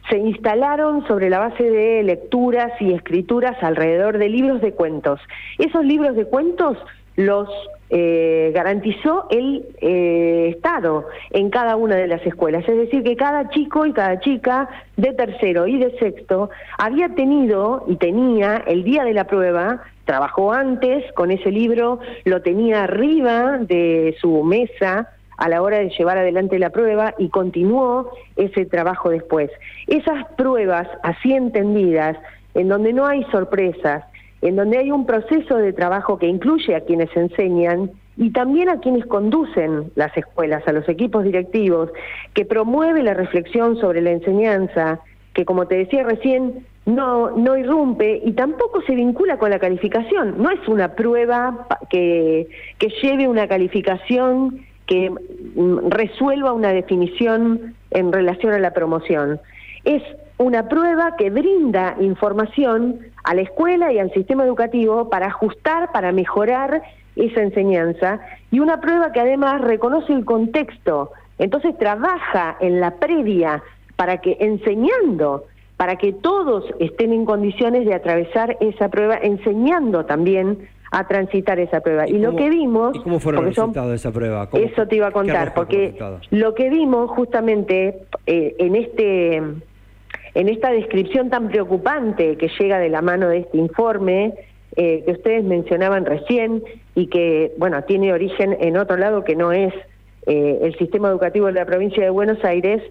se 0.10 0.18
instalaron 0.18 1.08
sobre 1.08 1.30
la 1.30 1.40
base 1.40 1.64
de 1.64 2.04
lecturas 2.04 2.72
y 2.80 2.94
escrituras 2.94 3.62
alrededor 3.62 4.18
de 4.18 4.30
libros 4.30 4.62
de 4.62 4.72
cuentos. 4.74 5.20
Esos 5.58 5.84
libros 5.84 6.16
de 6.16 6.26
cuentos 6.26 6.78
los 7.16 7.50
eh, 7.90 8.52
garantizó 8.54 9.28
el 9.30 9.66
eh, 9.80 10.50
Estado 10.56 11.06
en 11.32 11.50
cada 11.50 11.76
una 11.76 11.96
de 11.96 12.08
las 12.08 12.26
escuelas. 12.26 12.68
Es 12.68 12.78
decir, 12.78 13.04
que 13.04 13.16
cada 13.16 13.50
chico 13.50 13.86
y 13.86 13.94
cada 13.94 14.20
chica 14.20 14.70
de 14.98 15.14
tercero 15.14 15.68
y 15.68 15.78
de 15.78 15.98
sexto 15.98 16.50
había 16.78 17.10
tenido 17.10 17.86
y 17.88 17.96
tenía 17.96 18.64
el 18.68 18.84
día 18.84 19.04
de 19.04 19.14
la 19.14 19.26
prueba, 19.26 19.84
trabajó 20.06 20.52
antes 20.52 21.12
con 21.14 21.32
ese 21.32 21.52
libro, 21.52 22.00
lo 22.26 22.42
tenía 22.42 22.84
arriba 22.84 23.60
de 23.60 24.16
su 24.20 24.44
mesa, 24.44 25.15
a 25.38 25.50
la 25.50 25.62
hora 25.62 25.80
de 25.80 25.90
llevar 25.90 26.18
adelante 26.18 26.60
la 26.60 26.70
prueba 26.70 27.14
y 27.18 27.30
continuó 27.30 28.12
ese 28.36 28.66
trabajo 28.66 29.10
después. 29.10 29.52
Esas 29.88 30.26
pruebas 30.38 30.88
así 31.04 31.34
entendidas, 31.34 32.18
en 32.54 32.70
donde 32.70 32.94
no 32.94 33.06
hay 33.06 33.24
sorpresas, 33.32 34.04
en 34.42 34.56
donde 34.56 34.78
hay 34.78 34.92
un 34.92 35.06
proceso 35.06 35.58
de 35.58 35.74
trabajo 35.74 36.18
que 36.18 36.28
incluye 36.28 36.76
a 36.76 36.82
quienes 36.82 37.16
enseñan 37.16 37.92
y 38.18 38.32
también 38.32 38.70
a 38.70 38.80
quienes 38.80 39.06
conducen 39.06 39.92
las 39.96 40.16
escuelas, 40.16 40.66
a 40.68 40.72
los 40.72 40.88
equipos 40.88 41.24
directivos, 41.24 41.90
que 42.34 42.46
promueve 42.46 43.04
la 43.04 43.14
reflexión 43.14 43.78
sobre 43.78 44.02
la 44.02 44.12
enseñanza, 44.12 45.00
que 45.34 45.46
como 45.46 45.68
te 45.68 45.76
decía 45.76 46.04
recién, 46.04 46.66
no, 46.86 47.32
no 47.32 47.58
irrumpe 47.58 48.22
y 48.24 48.34
tampoco 48.34 48.82
se 48.84 48.96
vincula 48.96 49.38
con 49.38 49.50
la 49.50 49.60
calificación. 49.60 50.36
No 50.38 50.52
es 50.52 50.66
una 50.68 50.96
prueba 50.96 51.68
que, 51.90 52.48
que 52.78 52.90
lleve 53.02 53.28
una 53.28 53.48
calificación 53.48 54.66
que 54.86 55.10
mm, 55.10 55.90
resuelva 55.90 56.54
una 56.54 56.74
definición 56.74 57.76
en 57.92 58.12
relación 58.12 58.54
a 58.54 58.60
la 58.60 58.72
promoción. 58.72 59.40
Es 59.84 60.04
una 60.38 60.68
prueba 60.68 61.16
que 61.16 61.30
brinda 61.30 61.96
información 62.00 63.00
a 63.24 63.34
la 63.34 63.42
escuela 63.42 63.92
y 63.94 64.00
al 64.00 64.12
sistema 64.12 64.44
educativo 64.44 65.10
para 65.10 65.28
ajustar, 65.28 65.92
para 65.92 66.12
mejorar 66.12 66.82
esa 67.16 67.42
enseñanza 67.42 68.20
y 68.52 68.60
una 68.60 68.82
prueba 68.82 69.12
que 69.12 69.22
además 69.22 69.62
reconoce 69.62 70.14
el 70.14 70.26
contexto, 70.26 71.12
entonces 71.38 71.78
trabaja 71.78 72.58
en 72.60 72.82
la 72.82 72.92
previa 72.96 73.64
para 73.96 74.20
que 74.20 74.38
enseñando, 74.40 75.46
para 75.78 75.96
que 75.98 76.14
todos 76.14 76.66
estén 76.80 77.14
en 77.14 77.26
condiciones 77.26 77.86
de 77.86 77.94
atravesar 77.94 78.58
esa 78.60 78.90
prueba, 78.90 79.18
enseñando 79.22 80.06
también 80.06 80.68
a 80.96 81.06
transitar 81.08 81.60
esa 81.60 81.82
prueba. 81.82 82.08
Y, 82.08 82.20
lo 82.20 82.38
que 82.38 82.50
vimos... 82.50 82.96
¿Y 82.96 83.00
cómo 83.02 83.20
fueron 83.20 83.44
los 83.44 83.56
resultados 83.56 83.90
de 83.90 83.96
esa 83.98 84.12
prueba? 84.14 84.48
Eso 84.54 84.88
te 84.88 84.96
iba 84.96 85.08
a 85.08 85.12
contar, 85.12 85.54
porque 85.54 85.94
lo 86.30 86.56
que 86.56 86.70
vimos 86.70 87.10
justamente 87.12 88.00
eh, 88.26 88.56
en 88.58 88.76
este 88.76 89.36
en 90.36 90.50
esta 90.50 90.70
descripción 90.72 91.30
tan 91.30 91.48
preocupante 91.50 92.38
que 92.38 92.50
llega 92.60 92.80
de 92.80 92.90
la 92.90 93.02
mano 93.02 93.30
de 93.30 93.40
este 93.40 93.58
informe 93.58 94.34
eh, 94.76 95.04
que 95.06 95.12
ustedes 95.12 95.44
mencionaban 95.44 96.06
recién 96.06 96.62
y 96.94 97.08
que, 97.08 97.54
bueno, 97.58 97.82
tiene 97.84 98.12
origen 98.12 98.58
en 98.60 98.78
otro 98.78 98.98
lado 98.98 99.24
que 99.24 99.36
no 99.36 99.52
es 99.52 99.74
eh, 100.28 100.60
el 100.62 100.78
sistema 100.78 101.10
educativo 101.10 101.48
de 101.48 101.54
la 101.54 101.66
provincia 101.66 102.04
de 102.04 102.10
Buenos 102.10 102.44
Aires, 102.44 102.82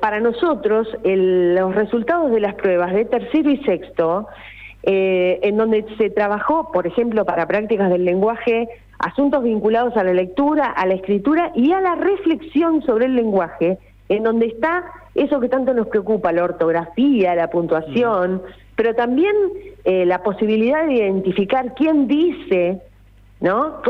para 0.00 0.18
nosotros 0.18 0.88
los 1.04 1.74
resultados 1.76 2.32
de 2.32 2.40
las 2.40 2.56
pruebas 2.56 2.92
de 2.92 3.04
tercero 3.04 3.50
y 3.50 3.58
sexto 3.58 4.26
eh, 4.86 5.40
en 5.42 5.56
donde 5.56 5.84
se 5.96 6.10
trabajó, 6.10 6.70
por 6.70 6.86
ejemplo, 6.86 7.24
para 7.24 7.46
prácticas 7.46 7.90
del 7.90 8.04
lenguaje, 8.04 8.68
asuntos 8.98 9.42
vinculados 9.42 9.96
a 9.96 10.04
la 10.04 10.12
lectura, 10.12 10.66
a 10.66 10.84
la 10.86 10.94
escritura 10.94 11.52
y 11.54 11.72
a 11.72 11.80
la 11.80 11.94
reflexión 11.94 12.82
sobre 12.82 13.06
el 13.06 13.16
lenguaje, 13.16 13.78
en 14.10 14.22
donde 14.24 14.46
está 14.46 14.84
eso 15.14 15.40
que 15.40 15.48
tanto 15.48 15.72
nos 15.72 15.86
preocupa, 15.86 16.32
la 16.32 16.44
ortografía, 16.44 17.34
la 17.34 17.48
puntuación, 17.48 18.34
mm. 18.34 18.40
pero 18.76 18.94
también 18.94 19.34
eh, 19.84 20.04
la 20.04 20.22
posibilidad 20.22 20.86
de 20.86 20.94
identificar 20.94 21.74
quién 21.74 22.06
dice, 22.06 22.80
¿no? 23.40 23.80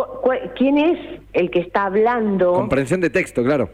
¿Quién 0.54 0.78
es 0.78 0.98
el 1.32 1.50
que 1.50 1.58
está 1.58 1.86
hablando? 1.86 2.52
Comprensión 2.52 3.00
de 3.00 3.10
texto, 3.10 3.42
claro. 3.42 3.68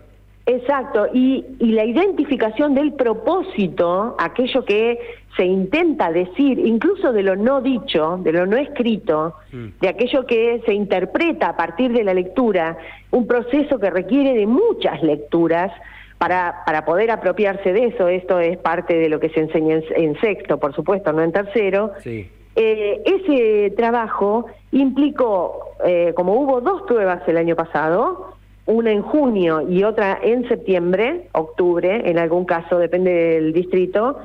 Exacto, 0.47 1.07
y, 1.13 1.45
y 1.61 1.73
la 1.73 1.85
identificación 1.85 2.75
del 2.75 2.93
propósito, 2.95 4.17
aquello 4.19 4.65
que 4.65 4.99
se 5.37 5.45
intenta 5.45 6.11
decir, 6.11 6.59
incluso 6.59 7.13
de 7.13 7.23
lo 7.23 7.37
no 7.37 7.61
dicho, 7.61 8.19
de 8.23 8.33
lo 8.33 8.47
no 8.47 8.57
escrito, 8.57 9.35
de 9.53 9.89
aquello 9.89 10.27
que 10.27 10.61
se 10.67 10.75
interpreta 10.75 11.51
a 11.51 11.57
partir 11.57 11.93
de 11.93 12.03
la 12.03 12.15
lectura, 12.15 12.79
un 13.11 13.27
proceso 13.27 13.79
que 13.79 13.91
requiere 13.91 14.35
de 14.35 14.47
muchas 14.47 15.03
lecturas 15.03 15.71
para, 16.19 16.63
para 16.67 16.85
poder 16.85 17.11
apropiarse 17.11 17.73
de 17.73 17.87
eso. 17.87 18.09
Esto 18.09 18.41
es 18.41 18.59
parte 18.59 18.95
de 18.95 19.09
lo 19.09 19.21
que 19.21 19.31
se 19.31 19.41
enseña 19.41 19.77
en, 19.77 19.85
en 19.95 20.21
sexto, 20.21 20.59
por 20.59 20.75
supuesto, 20.75 21.13
no 21.13 21.23
en 21.23 21.33
tercero. 21.33 21.93
Sí. 22.03 22.29
Eh, 22.57 23.01
ese 23.07 23.71
trabajo 23.77 24.47
implicó, 24.73 25.77
eh, 25.85 26.13
como 26.17 26.35
hubo 26.35 26.61
dos 26.61 26.83
pruebas 26.83 27.23
el 27.29 27.37
año 27.37 27.55
pasado, 27.55 28.35
una 28.71 28.93
en 28.93 29.03
junio 29.03 29.63
y 29.69 29.83
otra 29.83 30.19
en 30.23 30.49
septiembre, 30.49 31.29
octubre, 31.33 32.09
en 32.09 32.19
algún 32.19 32.45
caso, 32.45 32.79
depende 32.79 33.13
del 33.13 33.53
distrito, 33.53 34.19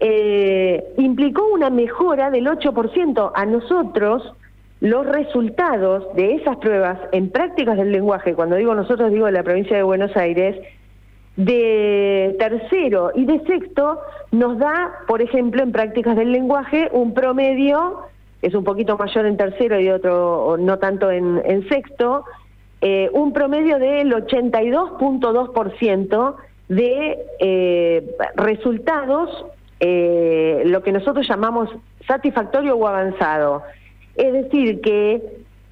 eh, 0.00 0.82
implicó 0.96 1.46
una 1.52 1.70
mejora 1.70 2.30
del 2.30 2.46
8%. 2.46 3.32
A 3.34 3.46
nosotros, 3.46 4.32
los 4.80 5.06
resultados 5.06 6.14
de 6.14 6.36
esas 6.36 6.56
pruebas 6.56 6.98
en 7.12 7.30
prácticas 7.30 7.76
del 7.76 7.92
lenguaje, 7.92 8.34
cuando 8.34 8.56
digo 8.56 8.74
nosotros, 8.74 9.12
digo 9.12 9.30
la 9.30 9.42
provincia 9.42 9.76
de 9.76 9.82
Buenos 9.82 10.16
Aires, 10.16 10.56
de 11.36 12.34
tercero 12.38 13.12
y 13.14 13.24
de 13.24 13.40
sexto 13.44 14.00
nos 14.32 14.58
da, 14.58 14.92
por 15.06 15.22
ejemplo, 15.22 15.62
en 15.62 15.72
prácticas 15.72 16.16
del 16.16 16.32
lenguaje, 16.32 16.88
un 16.92 17.14
promedio, 17.14 18.00
es 18.42 18.54
un 18.54 18.64
poquito 18.64 18.96
mayor 18.96 19.26
en 19.26 19.36
tercero 19.36 19.78
y 19.78 19.90
otro 19.90 20.56
no 20.58 20.78
tanto 20.78 21.10
en 21.10 21.68
sexto, 21.68 22.24
eh, 22.80 23.08
un 23.12 23.32
promedio 23.32 23.78
del 23.78 24.12
82.2% 24.12 26.34
de 26.68 27.18
eh, 27.40 28.16
resultados, 28.36 29.46
eh, 29.80 30.62
lo 30.66 30.82
que 30.82 30.92
nosotros 30.92 31.26
llamamos 31.28 31.68
satisfactorio 32.06 32.76
o 32.76 32.86
avanzado. 32.86 33.62
Es 34.14 34.32
decir, 34.32 34.80
que 34.80 35.20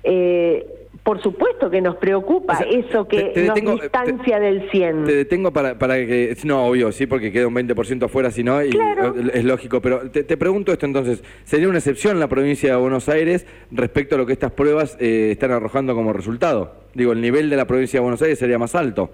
eh, 0.03 0.67
por 1.09 1.23
supuesto 1.23 1.71
que 1.71 1.81
nos 1.81 1.97
preocupa 1.97 2.53
O 2.53 2.57
sea, 2.59 2.67
eso 2.69 3.09
que 3.09 3.17
te- 3.23 3.31
te 3.31 3.47
nos 3.47 3.57
detengo- 3.57 3.81
distancia 3.81 4.39
del 4.39 4.71
100. 4.71 5.05
Te 5.05 5.17
detengo 5.17 5.51
para, 5.55 5.79
para 5.79 5.95
que... 5.97 6.37
No, 6.45 6.67
obvio, 6.67 6.93
sí, 6.93 7.07
porque 7.07 7.33
queda 7.33 7.47
un 7.47 7.55
20% 7.55 8.05
afuera, 8.05 8.31
si 8.31 8.45
no, 8.45 8.63
y 8.63 8.69
Claro. 8.69 9.15
es 9.33 9.43
lógico. 9.43 9.81
Pero 9.81 10.11
te, 10.11 10.23
te 10.23 10.37
pregunto 10.37 10.71
esto 10.71 10.85
entonces, 10.85 11.25
¿sería 11.45 11.67
una 11.67 11.79
excepción 11.79 12.21
la 12.21 12.29
provincia 12.29 12.73
de 12.75 12.77
Buenos 12.79 13.09
Aires 13.09 13.47
respecto 13.71 14.17
a 14.17 14.19
lo 14.19 14.27
que 14.27 14.35
estas 14.35 14.53
pruebas 14.53 14.99
eh, 15.01 15.31
están 15.33 15.51
arrojando 15.51 15.95
como 15.95 16.13
resultado? 16.13 16.75
Digo, 16.93 17.13
el 17.13 17.23
nivel 17.23 17.49
de 17.49 17.57
la 17.57 17.65
provincia 17.67 18.01
de 18.01 18.03
Buenos 18.03 18.21
Aires 18.21 18.39
sería 18.39 18.59
más 18.59 18.75
alto. 18.75 19.09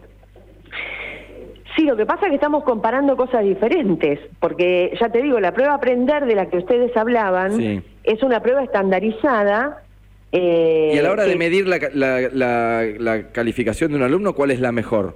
Sí, 1.77 1.85
lo 1.85 1.97
que 1.97 2.07
pasa 2.07 2.23
es 2.27 2.31
que 2.31 2.35
estamos 2.35 2.65
comparando 2.65 3.17
cosas 3.17 3.45
diferentes, 3.45 4.19
porque 4.41 4.97
ya 5.01 5.11
te 5.11 5.23
digo, 5.23 5.39
la 5.39 5.53
prueba 5.55 5.75
aprender 5.75 6.25
de 6.27 6.35
la 6.35 6.47
que 6.51 6.59
ustedes 6.59 6.97
hablaban 6.97 7.53
Sí. 7.57 7.81
es 8.03 8.21
una 8.25 8.41
prueba 8.43 8.65
estandarizada. 8.65 9.84
Eh, 10.37 10.91
Y 10.95 10.99
a 10.99 11.03
la 11.03 11.13
hora 11.13 11.25
de 11.25 11.37
medir 11.37 11.67
la, 11.69 11.79
la- 11.95 12.29
la- 12.33 12.85
la 12.99 13.23
calificación 13.31 13.93
de 13.93 13.97
un 13.99 14.03
alumno, 14.03 14.35
¿cuál 14.35 14.51
es 14.51 14.59
la 14.61 14.73
mejor? 14.73 15.15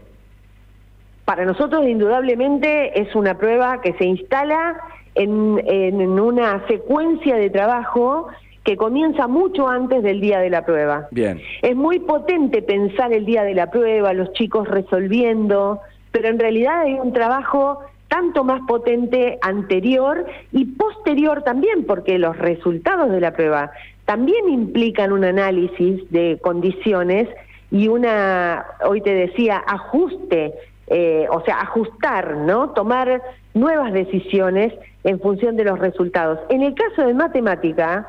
Para 1.25 1.45
nosotros, 1.45 1.87
indudablemente, 1.87 2.99
es 3.01 3.15
una 3.15 3.37
prueba 3.37 3.81
que 3.83 3.93
se 3.95 4.05
instala 4.05 4.81
en, 5.17 5.61
en 5.67 6.01
una 6.21 6.67
secuencia 6.69 7.37
de 7.37 7.51
trabajo 7.51 8.29
que 8.65 8.77
comienza 8.77 9.27
mucho 9.27 9.69
antes 9.69 10.03
del 10.03 10.21
día 10.21 10.39
de 10.39 10.51
la 10.51 10.65
prueba. 10.65 11.09
Bien. 11.11 11.41
Es 11.63 11.75
muy 11.75 11.99
potente 11.99 12.63
pensar 12.63 13.13
el 13.13 13.25
día 13.27 13.43
de 13.43 13.55
la 13.55 13.71
prueba, 13.71 14.13
los 14.13 14.33
chicos 14.35 14.69
resolviendo, 14.69 15.81
pero 16.13 16.29
en 16.29 16.39
realidad 16.39 16.83
hay 16.83 16.95
un 16.95 17.13
trabajo 17.13 17.81
tanto 18.09 18.45
más 18.45 18.61
potente 18.67 19.39
anterior 19.43 20.25
y 20.53 20.65
posterior 20.67 21.43
también, 21.43 21.85
porque 21.87 22.19
los 22.19 22.39
resultados 22.39 23.11
de 23.11 23.21
la 23.21 23.33
prueba 23.33 23.71
también 24.09 24.49
implican 24.49 25.13
un 25.13 25.23
análisis 25.23 26.11
de 26.11 26.39
condiciones 26.41 27.29
y 27.71 27.89
una, 27.89 28.65
hoy 28.87 29.03
te 29.03 29.13
decía, 29.13 29.63
ajuste, 29.67 30.55
eh, 30.87 31.27
o 31.31 31.45
sea, 31.45 31.61
ajustar, 31.61 32.39
¿no? 32.39 32.71
Tomar 32.71 33.21
nuevas 33.53 33.93
decisiones 33.93 34.73
en 35.05 35.21
función 35.21 35.57
de 35.57 35.65
los 35.65 35.79
resultados. 35.79 36.39
En 36.49 36.63
el 36.63 36.75
caso 36.75 37.07
de 37.07 37.13
matemática, 37.13 38.09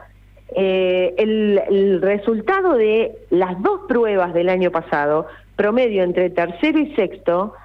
eh, 0.56 1.16
el, 1.18 1.62
el 1.70 2.02
resultado 2.02 2.76
de 2.76 3.18
las 3.30 3.62
dos 3.62 3.82
pruebas 3.90 4.34
del 4.34 4.48
año 4.48 4.72
pasado, 4.72 5.28
promedio 5.58 6.04
entre 6.04 6.30
tercero 6.30 6.80
y 6.80 6.96
sexto, 6.96 7.56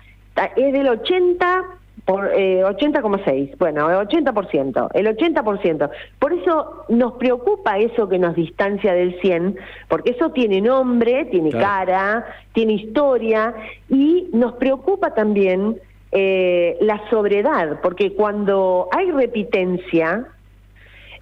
es 0.56 0.72
del 0.72 0.88
80 0.88 1.66
por 2.04 2.30
eh, 2.34 2.62
80,6, 2.62 3.56
bueno, 3.58 3.90
el 3.90 4.06
80%, 4.06 4.88
el 4.92 5.06
80%. 5.06 5.90
Por 6.18 6.32
eso 6.34 6.84
nos 6.88 7.14
preocupa 7.14 7.78
eso 7.78 8.08
que 8.08 8.18
nos 8.18 8.34
distancia 8.34 8.92
del 8.92 9.18
100, 9.20 9.56
porque 9.88 10.10
eso 10.10 10.30
tiene 10.30 10.60
nombre, 10.60 11.24
tiene 11.26 11.50
Claro. 11.50 11.66
cara, 11.66 12.26
tiene 12.52 12.74
historia 12.74 13.54
y 13.88 14.28
nos 14.32 14.54
preocupa 14.54 15.14
también 15.14 15.80
eh, 16.12 16.76
la 16.80 17.00
sobredad, 17.08 17.80
porque 17.82 18.12
cuando 18.12 18.88
hay 18.92 19.10
repitencia, 19.10 20.26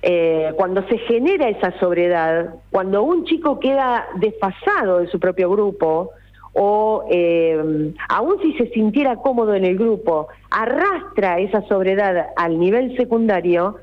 eh, 0.02 0.52
cuando 0.56 0.86
se 0.88 0.98
genera 0.98 1.48
esa 1.48 1.78
sobriedad, 1.78 2.56
cuando 2.72 3.04
un 3.04 3.24
chico 3.24 3.60
queda 3.60 4.08
desfasado 4.16 4.98
de 4.98 5.06
su 5.06 5.20
propio 5.20 5.48
grupo, 5.48 6.10
o 6.54 7.04
eh, 7.10 7.92
aun 8.08 8.40
si 8.42 8.52
se 8.54 8.66
sintiera 8.68 9.16
cómodo 9.16 9.54
en 9.54 9.64
el 9.64 9.78
grupo, 9.78 10.28
arrastra 10.50 11.38
esa 11.38 11.62
sobriedad 11.62 12.28
al 12.36 12.58
nivel 12.58 12.96
secundario 12.96 13.78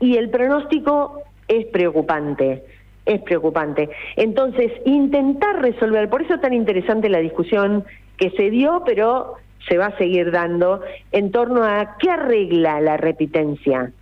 y 0.00 0.16
el 0.16 0.30
pronóstico 0.30 1.22
es 1.48 1.66
preocupante, 1.66 2.64
es 3.06 3.22
preocupante. 3.22 3.88
Entonces, 4.16 4.72
intentar 4.84 5.62
resolver, 5.62 6.08
por 6.10 6.22
eso 6.22 6.34
es 6.34 6.40
tan 6.40 6.52
interesante 6.52 7.08
la 7.08 7.18
discusión 7.18 7.84
que 8.18 8.30
se 8.30 8.50
dio, 8.50 8.82
pero 8.84 9.34
se 9.68 9.78
va 9.78 9.86
a 9.86 9.98
seguir 9.98 10.30
dando 10.30 10.82
en 11.12 11.30
torno 11.30 11.64
a 11.64 11.96
qué 11.98 12.10
arregla 12.10 12.80
la 12.80 12.96
repitencia. 12.96 13.92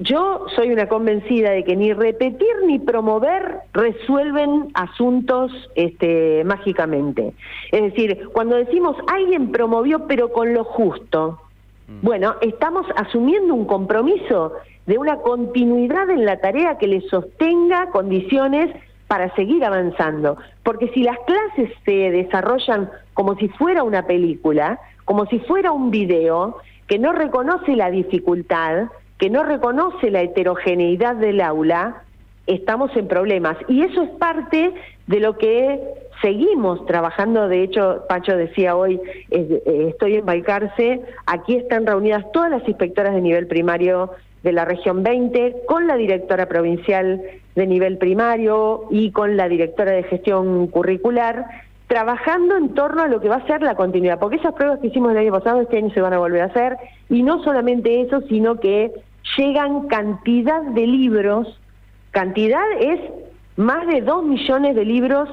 Yo 0.00 0.46
soy 0.54 0.72
una 0.72 0.88
convencida 0.88 1.50
de 1.50 1.64
que 1.64 1.76
ni 1.76 1.92
repetir 1.92 2.48
ni 2.66 2.78
promover 2.78 3.60
resuelven 3.72 4.68
asuntos 4.74 5.52
este, 5.74 6.44
mágicamente. 6.44 7.32
Es 7.72 7.82
decir, 7.82 8.28
cuando 8.32 8.56
decimos 8.56 8.96
alguien 9.06 9.52
promovió 9.52 10.06
pero 10.06 10.32
con 10.32 10.54
lo 10.54 10.64
justo, 10.64 11.40
bueno, 12.02 12.34
estamos 12.40 12.84
asumiendo 12.96 13.54
un 13.54 13.64
compromiso 13.64 14.54
de 14.86 14.98
una 14.98 15.18
continuidad 15.18 16.10
en 16.10 16.24
la 16.24 16.38
tarea 16.40 16.78
que 16.78 16.88
le 16.88 17.00
sostenga 17.02 17.90
condiciones 17.90 18.74
para 19.06 19.32
seguir 19.36 19.64
avanzando. 19.64 20.36
Porque 20.64 20.88
si 20.88 21.02
las 21.02 21.18
clases 21.20 21.70
se 21.84 22.10
desarrollan 22.10 22.90
como 23.14 23.36
si 23.36 23.48
fuera 23.48 23.84
una 23.84 24.06
película, 24.06 24.80
como 25.04 25.26
si 25.26 25.38
fuera 25.40 25.70
un 25.70 25.90
video, 25.90 26.58
que 26.88 26.98
no 26.98 27.12
reconoce 27.12 27.76
la 27.76 27.90
dificultad, 27.90 28.88
que 29.18 29.30
no 29.30 29.44
reconoce 29.44 30.10
la 30.10 30.22
heterogeneidad 30.22 31.16
del 31.16 31.40
aula, 31.40 32.02
estamos 32.46 32.94
en 32.96 33.08
problemas. 33.08 33.56
Y 33.68 33.82
eso 33.82 34.02
es 34.02 34.10
parte 34.10 34.72
de 35.06 35.20
lo 35.20 35.36
que 35.38 35.80
seguimos 36.22 36.84
trabajando. 36.86 37.48
De 37.48 37.62
hecho, 37.62 38.04
Pacho 38.08 38.36
decía 38.36 38.76
hoy, 38.76 39.00
eh, 39.30 39.88
estoy 39.90 40.16
en 40.16 40.26
Balcarce, 40.26 41.00
aquí 41.26 41.56
están 41.56 41.86
reunidas 41.86 42.24
todas 42.32 42.50
las 42.50 42.66
inspectoras 42.68 43.14
de 43.14 43.20
nivel 43.20 43.46
primario 43.46 44.12
de 44.42 44.52
la 44.52 44.64
región 44.64 45.02
20, 45.02 45.62
con 45.66 45.86
la 45.86 45.96
directora 45.96 46.46
provincial 46.46 47.20
de 47.54 47.66
nivel 47.66 47.98
primario 47.98 48.84
y 48.90 49.10
con 49.10 49.36
la 49.36 49.48
directora 49.48 49.92
de 49.92 50.04
gestión 50.04 50.68
curricular, 50.68 51.46
trabajando 51.88 52.56
en 52.56 52.74
torno 52.74 53.02
a 53.02 53.08
lo 53.08 53.20
que 53.20 53.28
va 53.28 53.36
a 53.36 53.46
ser 53.46 53.62
la 53.62 53.74
continuidad, 53.74 54.18
porque 54.18 54.36
esas 54.36 54.54
pruebas 54.54 54.78
que 54.80 54.88
hicimos 54.88 55.12
el 55.12 55.18
año 55.18 55.32
pasado, 55.32 55.60
este 55.60 55.78
año 55.78 55.90
se 55.90 56.00
van 56.00 56.12
a 56.12 56.18
volver 56.18 56.42
a 56.42 56.46
hacer, 56.46 56.76
y 57.08 57.22
no 57.22 57.42
solamente 57.42 58.00
eso, 58.00 58.20
sino 58.28 58.60
que 58.60 58.92
llegan 59.36 59.88
cantidad 59.88 60.62
de 60.62 60.86
libros, 60.86 61.60
cantidad 62.10 62.64
es 62.80 63.00
más 63.56 63.86
de 63.86 64.00
dos 64.02 64.24
millones 64.24 64.74
de 64.74 64.84
libros 64.84 65.28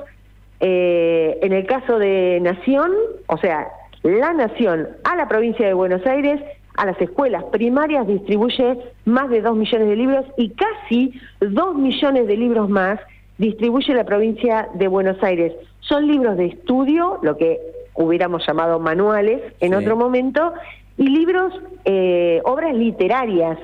eh, 0.60 1.40
en 1.42 1.52
el 1.54 1.66
caso 1.66 2.00
de 2.00 2.40
Nación, 2.42 2.92
o 3.28 3.38
sea, 3.38 3.68
la 4.04 4.34
Nación 4.34 4.88
a 5.04 5.16
la 5.16 5.28
provincia 5.28 5.66
de 5.68 5.74
Buenos 5.74 6.06
Aires, 6.06 6.42
a 6.76 6.86
las 6.86 7.00
escuelas 7.02 7.44
primarias 7.46 8.08
distribuye 8.08 8.78
más 9.06 9.30
de 9.30 9.42
dos 9.42 9.56
millones 9.56 9.88
de 9.88 9.96
libros 9.96 10.26
y 10.38 10.50
casi 10.52 11.14
dos 11.40 11.76
millones 11.76 12.28
de 12.28 12.38
libros 12.38 12.70
más 12.70 13.00
distribuye 13.38 13.94
la 13.94 14.06
provincia 14.06 14.70
de 14.74 14.88
Buenos 14.88 15.22
Aires. 15.22 15.54
Son 15.82 16.08
libros 16.08 16.38
de 16.38 16.46
estudio, 16.46 17.20
lo 17.22 17.38
que 17.38 17.60
hubiéramos 17.96 18.46
llamado 18.48 18.80
manuales 18.80 19.42
en 19.60 19.72
Sí. 19.72 19.76
otro 19.76 19.96
momento, 19.96 20.54
y 20.98 21.08
libros, 21.10 21.54
eh, 21.86 22.42
obras 22.46 22.74
literarias, 22.74 23.58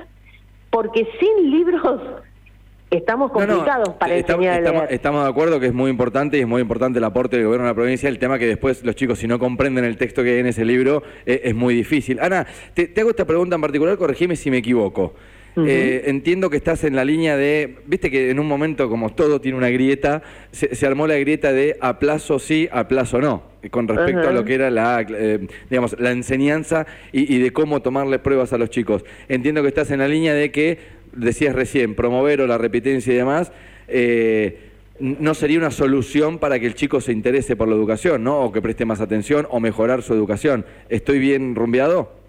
porque 0.70 1.06
sin 1.18 1.50
libros 1.50 2.00
estamos 2.90 3.30
No, 3.32 3.40
no, 3.40 3.46
complicados 3.46 3.88
para 3.90 4.14
estamos, 4.16 4.44
enseñar 4.44 4.54
a 4.54 4.58
estamos, 4.58 4.82
leer. 4.82 4.94
estamos 4.94 5.22
de 5.24 5.30
acuerdo 5.30 5.60
que 5.60 5.66
es 5.66 5.74
muy 5.74 5.90
importante 5.90 6.38
y 6.38 6.40
es 6.40 6.46
muy 6.46 6.60
importante 6.62 6.98
el 6.98 7.04
aporte 7.04 7.36
del 7.36 7.46
gobierno 7.46 7.66
de 7.66 7.70
la 7.70 7.74
provincia. 7.74 8.08
El 8.08 8.18
tema 8.18 8.38
que 8.38 8.46
después 8.46 8.84
los 8.84 8.94
chicos, 8.96 9.18
si 9.18 9.26
no 9.28 9.38
comprenden 9.38 9.84
el 9.84 9.96
texto 9.96 10.22
que 10.22 10.30
hay 10.34 10.38
en 10.40 10.46
ese 10.46 10.64
libro, 10.64 11.02
eh, 11.26 11.42
es 11.44 11.54
muy 11.54 11.74
difícil. 11.74 12.18
Ana, 12.20 12.46
te, 12.74 12.86
te 12.88 13.00
hago 13.00 13.10
esta 13.10 13.24
pregunta 13.26 13.54
en 13.56 13.60
particular, 13.62 13.96
corregime 13.96 14.36
si 14.36 14.50
me 14.50 14.58
equivoco. 14.58 15.14
Eh, 15.56 16.04
entiendo 16.06 16.48
que 16.48 16.56
estás 16.56 16.84
en 16.84 16.94
la 16.94 17.04
línea 17.04 17.36
de, 17.36 17.76
viste 17.86 18.10
que 18.10 18.30
en 18.30 18.38
un 18.38 18.46
momento 18.46 18.88
como 18.88 19.10
todo 19.10 19.40
tiene 19.40 19.58
una 19.58 19.68
grieta, 19.68 20.22
se, 20.52 20.74
se 20.74 20.86
armó 20.86 21.06
la 21.06 21.16
grieta 21.16 21.52
de 21.52 21.76
a 21.80 21.98
plazo 21.98 22.38
sí, 22.38 22.68
a 22.70 22.88
plazo 22.88 23.20
no, 23.20 23.42
con 23.70 23.88
respecto 23.88 24.28
a 24.28 24.32
lo 24.32 24.44
que 24.44 24.54
era 24.54 24.70
la, 24.70 25.04
eh, 25.08 25.46
digamos, 25.68 25.96
la 25.98 26.12
enseñanza 26.12 26.86
y, 27.12 27.34
y 27.34 27.38
de 27.38 27.52
cómo 27.52 27.82
tomarle 27.82 28.18
pruebas 28.18 28.52
a 28.52 28.58
los 28.58 28.70
chicos. 28.70 29.04
Entiendo 29.28 29.62
que 29.62 29.68
estás 29.68 29.90
en 29.90 29.98
la 29.98 30.08
línea 30.08 30.34
de 30.34 30.50
que, 30.50 30.78
decías 31.12 31.54
recién, 31.54 31.94
promover 31.94 32.40
o 32.40 32.46
la 32.46 32.58
repitencia 32.58 33.12
y 33.12 33.16
demás, 33.16 33.52
eh, 33.88 34.58
no 35.00 35.34
sería 35.34 35.58
una 35.58 35.70
solución 35.70 36.38
para 36.38 36.60
que 36.60 36.66
el 36.66 36.74
chico 36.74 37.00
se 37.00 37.12
interese 37.12 37.56
por 37.56 37.68
la 37.68 37.74
educación, 37.74 38.22
¿no? 38.22 38.40
O 38.40 38.52
que 38.52 38.60
preste 38.60 38.84
más 38.84 39.00
atención 39.00 39.46
o 39.50 39.58
mejorar 39.58 40.02
su 40.02 40.12
educación. 40.12 40.66
¿Estoy 40.90 41.18
bien 41.18 41.54
rumbeado? 41.54 42.19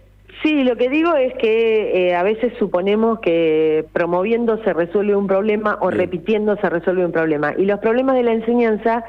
Sí, 0.41 0.63
lo 0.63 0.75
que 0.75 0.89
digo 0.89 1.15
es 1.15 1.33
que 1.36 2.10
eh, 2.10 2.15
a 2.15 2.24
veces 2.24 2.53
suponemos 2.57 3.19
que 3.19 3.86
promoviendo 3.93 4.63
se 4.63 4.74
resuelve 4.74 5.15
un 5.15 5.27
problema 5.27 5.77
o 5.81 5.91
Sí. 5.91 5.98
repitiendo 5.98 6.55
se 6.57 6.69
resuelve 6.69 7.05
un 7.05 7.12
problema. 7.12 7.53
Y 7.57 7.65
los 7.65 7.79
problemas 7.79 8.15
de 8.15 8.24
la 8.24 8.33
enseñanza 8.33 9.03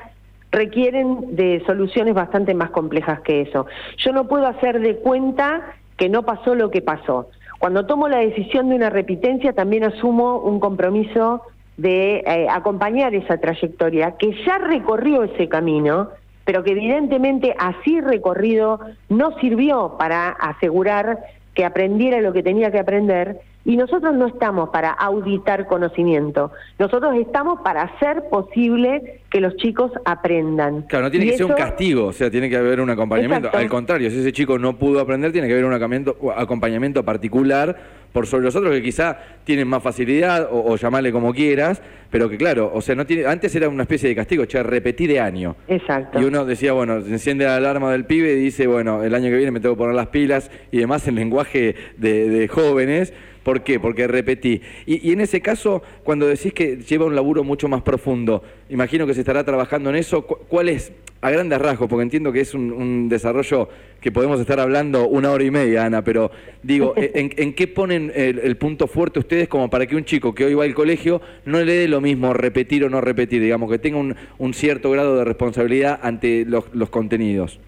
requieren 0.51 1.35
de 1.35 1.63
soluciones 1.67 2.13
bastante 2.15 2.53
más 2.55 2.71
complejas 2.71 3.21
que 3.21 3.41
eso. 3.41 3.67
Yo 3.97 4.13
no 4.13 4.29
puedo 4.29 4.47
hacer 4.47 4.81
de 4.81 4.97
cuenta 4.97 5.63
que 5.97 6.11
no 6.11 6.25
pasó 6.25 6.55
lo 6.55 6.71
que 6.71 6.83
pasó. 6.83 7.31
Cuando 7.59 7.87
tomo 7.87 8.09
la 8.09 8.19
decisión 8.19 8.69
de 8.69 8.75
una 8.75 8.91
repitencia, 8.91 9.55
también 9.55 9.85
asumo 9.85 10.39
un 10.39 10.61
compromiso 10.61 11.43
de 11.79 12.17
eh, 12.27 12.47
acompañar 12.51 13.15
esa 13.15 13.39
trayectoria, 13.39 14.17
que 14.19 14.35
ya 14.45 14.59
recorrió 14.59 15.23
ese 15.23 15.49
camino, 15.49 16.11
pero 16.45 16.65
que 16.65 16.73
evidentemente 16.73 17.55
así 17.59 18.01
recorrido 18.01 18.81
no 19.09 19.39
sirvió 19.39 19.97
para 19.99 20.31
asegurar 20.31 21.19
que 21.55 21.65
aprendiera 21.65 22.21
lo 22.21 22.33
que 22.33 22.43
tenía 22.43 22.71
que 22.71 22.79
aprender 22.79 23.41
y 23.65 23.77
nosotros 23.77 24.15
no 24.15 24.27
estamos 24.27 24.71
para 24.71 24.91
auditar 24.91 25.67
conocimiento, 25.67 26.51
nosotros 26.79 27.15
estamos 27.17 27.61
para 27.61 27.83
hacer 27.83 28.25
posible 28.29 29.21
que 29.31 29.41
los 29.41 29.57
chicos 29.57 29.93
aprendan. 30.05 30.83
Claro, 30.83 31.05
no 31.05 31.11
tiene 31.11 31.27
Y 31.27 31.31
que 31.31 31.37
ser 31.37 31.47
un 31.47 31.53
castigo, 31.53 32.07
o 32.07 32.13
sea, 32.13 32.31
tiene 32.31 32.51
que 32.51 32.57
haber 32.57 32.81
un 32.81 32.91
acompañamiento. 32.91 33.47
Exacto. 33.47 33.59
Al 33.59 33.69
contrario, 33.69 34.11
si 34.11 34.19
ese 34.19 34.33
chico 34.33 34.59
no 34.59 34.77
pudo 34.77 35.01
aprender, 35.01 35.31
tiene 35.31 35.47
que 35.47 35.53
haber 35.55 35.65
un 35.65 35.75
acompañamiento 35.75 37.05
particular 37.05 38.02
por 38.13 38.27
sobre 38.27 38.45
los 38.45 38.57
otros 38.57 38.73
que 38.73 38.83
quizá 38.83 39.19
tienen 39.45 39.69
más 39.69 39.83
facilidad 39.83 40.49
o, 40.51 40.73
o 40.73 40.77
llamarle 40.77 41.13
como 41.13 41.33
quieras, 41.33 41.83
pero 42.11 42.29
que 42.29 42.37
claro, 42.37 42.71
o 42.75 42.81
sea, 42.83 42.95
no 42.95 43.07
tiene, 43.07 43.25
antes 43.27 43.55
era 43.57 43.69
una 43.69 43.85
especie 43.85 44.09
de 44.09 44.15
castigo, 44.15 44.45
che, 44.45 44.63
repetí 44.63 45.07
de 45.07 45.19
año. 45.19 45.57
Exacto. 45.67 46.21
Y 46.21 46.25
uno 46.25 46.45
decía, 46.45 46.73
bueno, 46.73 47.01
se 47.01 47.11
enciende 47.11 47.47
la 47.47 47.57
alarma 47.57 47.91
del 47.91 48.05
pibe 48.05 48.33
y 48.33 48.37
dice, 48.37 48.67
bueno, 48.67 49.03
el 49.03 49.15
año 49.15 49.31
que 49.31 49.37
viene 49.37 49.51
me 49.51 49.61
tengo 49.61 49.75
que 49.75 49.79
poner 49.79 49.95
las 49.95 50.09
pilas 50.09 50.51
y 50.71 50.79
demás 50.79 51.09
en 51.09 51.15
lenguaje 51.15 51.75
de, 51.97 52.29
de 52.29 52.49
jóvenes. 52.49 53.15
¿Por 53.43 53.63
qué? 53.63 53.81
Porque 53.81 54.07
repetí. 54.07 54.61
Y, 54.87 55.13
en 55.13 55.21
ese 55.21 55.41
caso, 55.41 55.83
cuando 56.05 56.27
decís 56.27 56.53
que 56.53 56.77
lleva 56.77 57.07
un 57.07 57.15
laburo 57.15 57.45
mucho 57.45 57.69
más 57.69 57.83
profundo, 57.83 58.43
imagino 58.69 59.07
que 59.07 59.15
se 59.15 59.21
estará 59.21 59.45
trabajando 59.45 59.91
en 59.91 59.97
eso. 59.97 60.23
Cu- 60.23 60.39
¿Cuál 60.49 60.69
es, 60.69 60.93
a 61.21 61.31
grandes 61.31 61.59
rasgos, 61.61 61.89
porque 61.89 62.03
entiendo 62.03 62.33
que 62.33 62.41
es 62.41 62.55
un, 62.55 63.09
desarrollo 63.09 63.69
que 64.01 64.11
podemos 64.11 64.41
estar 64.41 64.59
hablando 64.59 65.07
una 65.07 65.31
hora 65.31 65.45
y 65.45 65.51
media, 65.51 65.85
Ana, 65.85 66.03
pero 66.03 66.31
digo, 66.63 66.95
¿en, 66.97 67.33
en 67.37 67.53
qué 67.55 67.69
ponen 67.69 68.13
el, 68.15 68.57
punto 68.57 68.89
fuerte 68.89 69.21
ustedes 69.21 69.47
como 69.49 69.71
para 69.71 69.87
que 69.87 69.95
un 69.95 70.05
chico 70.05 70.35
que 70.35 70.45
hoy 70.45 70.55
va 70.55 70.65
al 70.65 70.75
colegio 70.75 71.21
no 71.45 71.61
le 71.61 71.73
dé 71.75 71.89
lo 71.89 72.01
mismo 72.01 72.33
repetir 72.33 72.85
o 72.85 72.91
no 72.91 73.01
repetir, 73.01 73.41
digamos, 73.41 73.71
que 73.71 73.79
tenga 73.79 73.99
un, 73.99 74.55
cierto 74.55 74.91
grado 74.91 75.17
de 75.17 75.25
responsabilidad 75.25 76.01
ante 76.03 76.45
los 76.45 76.91
contenidos? 76.91 77.61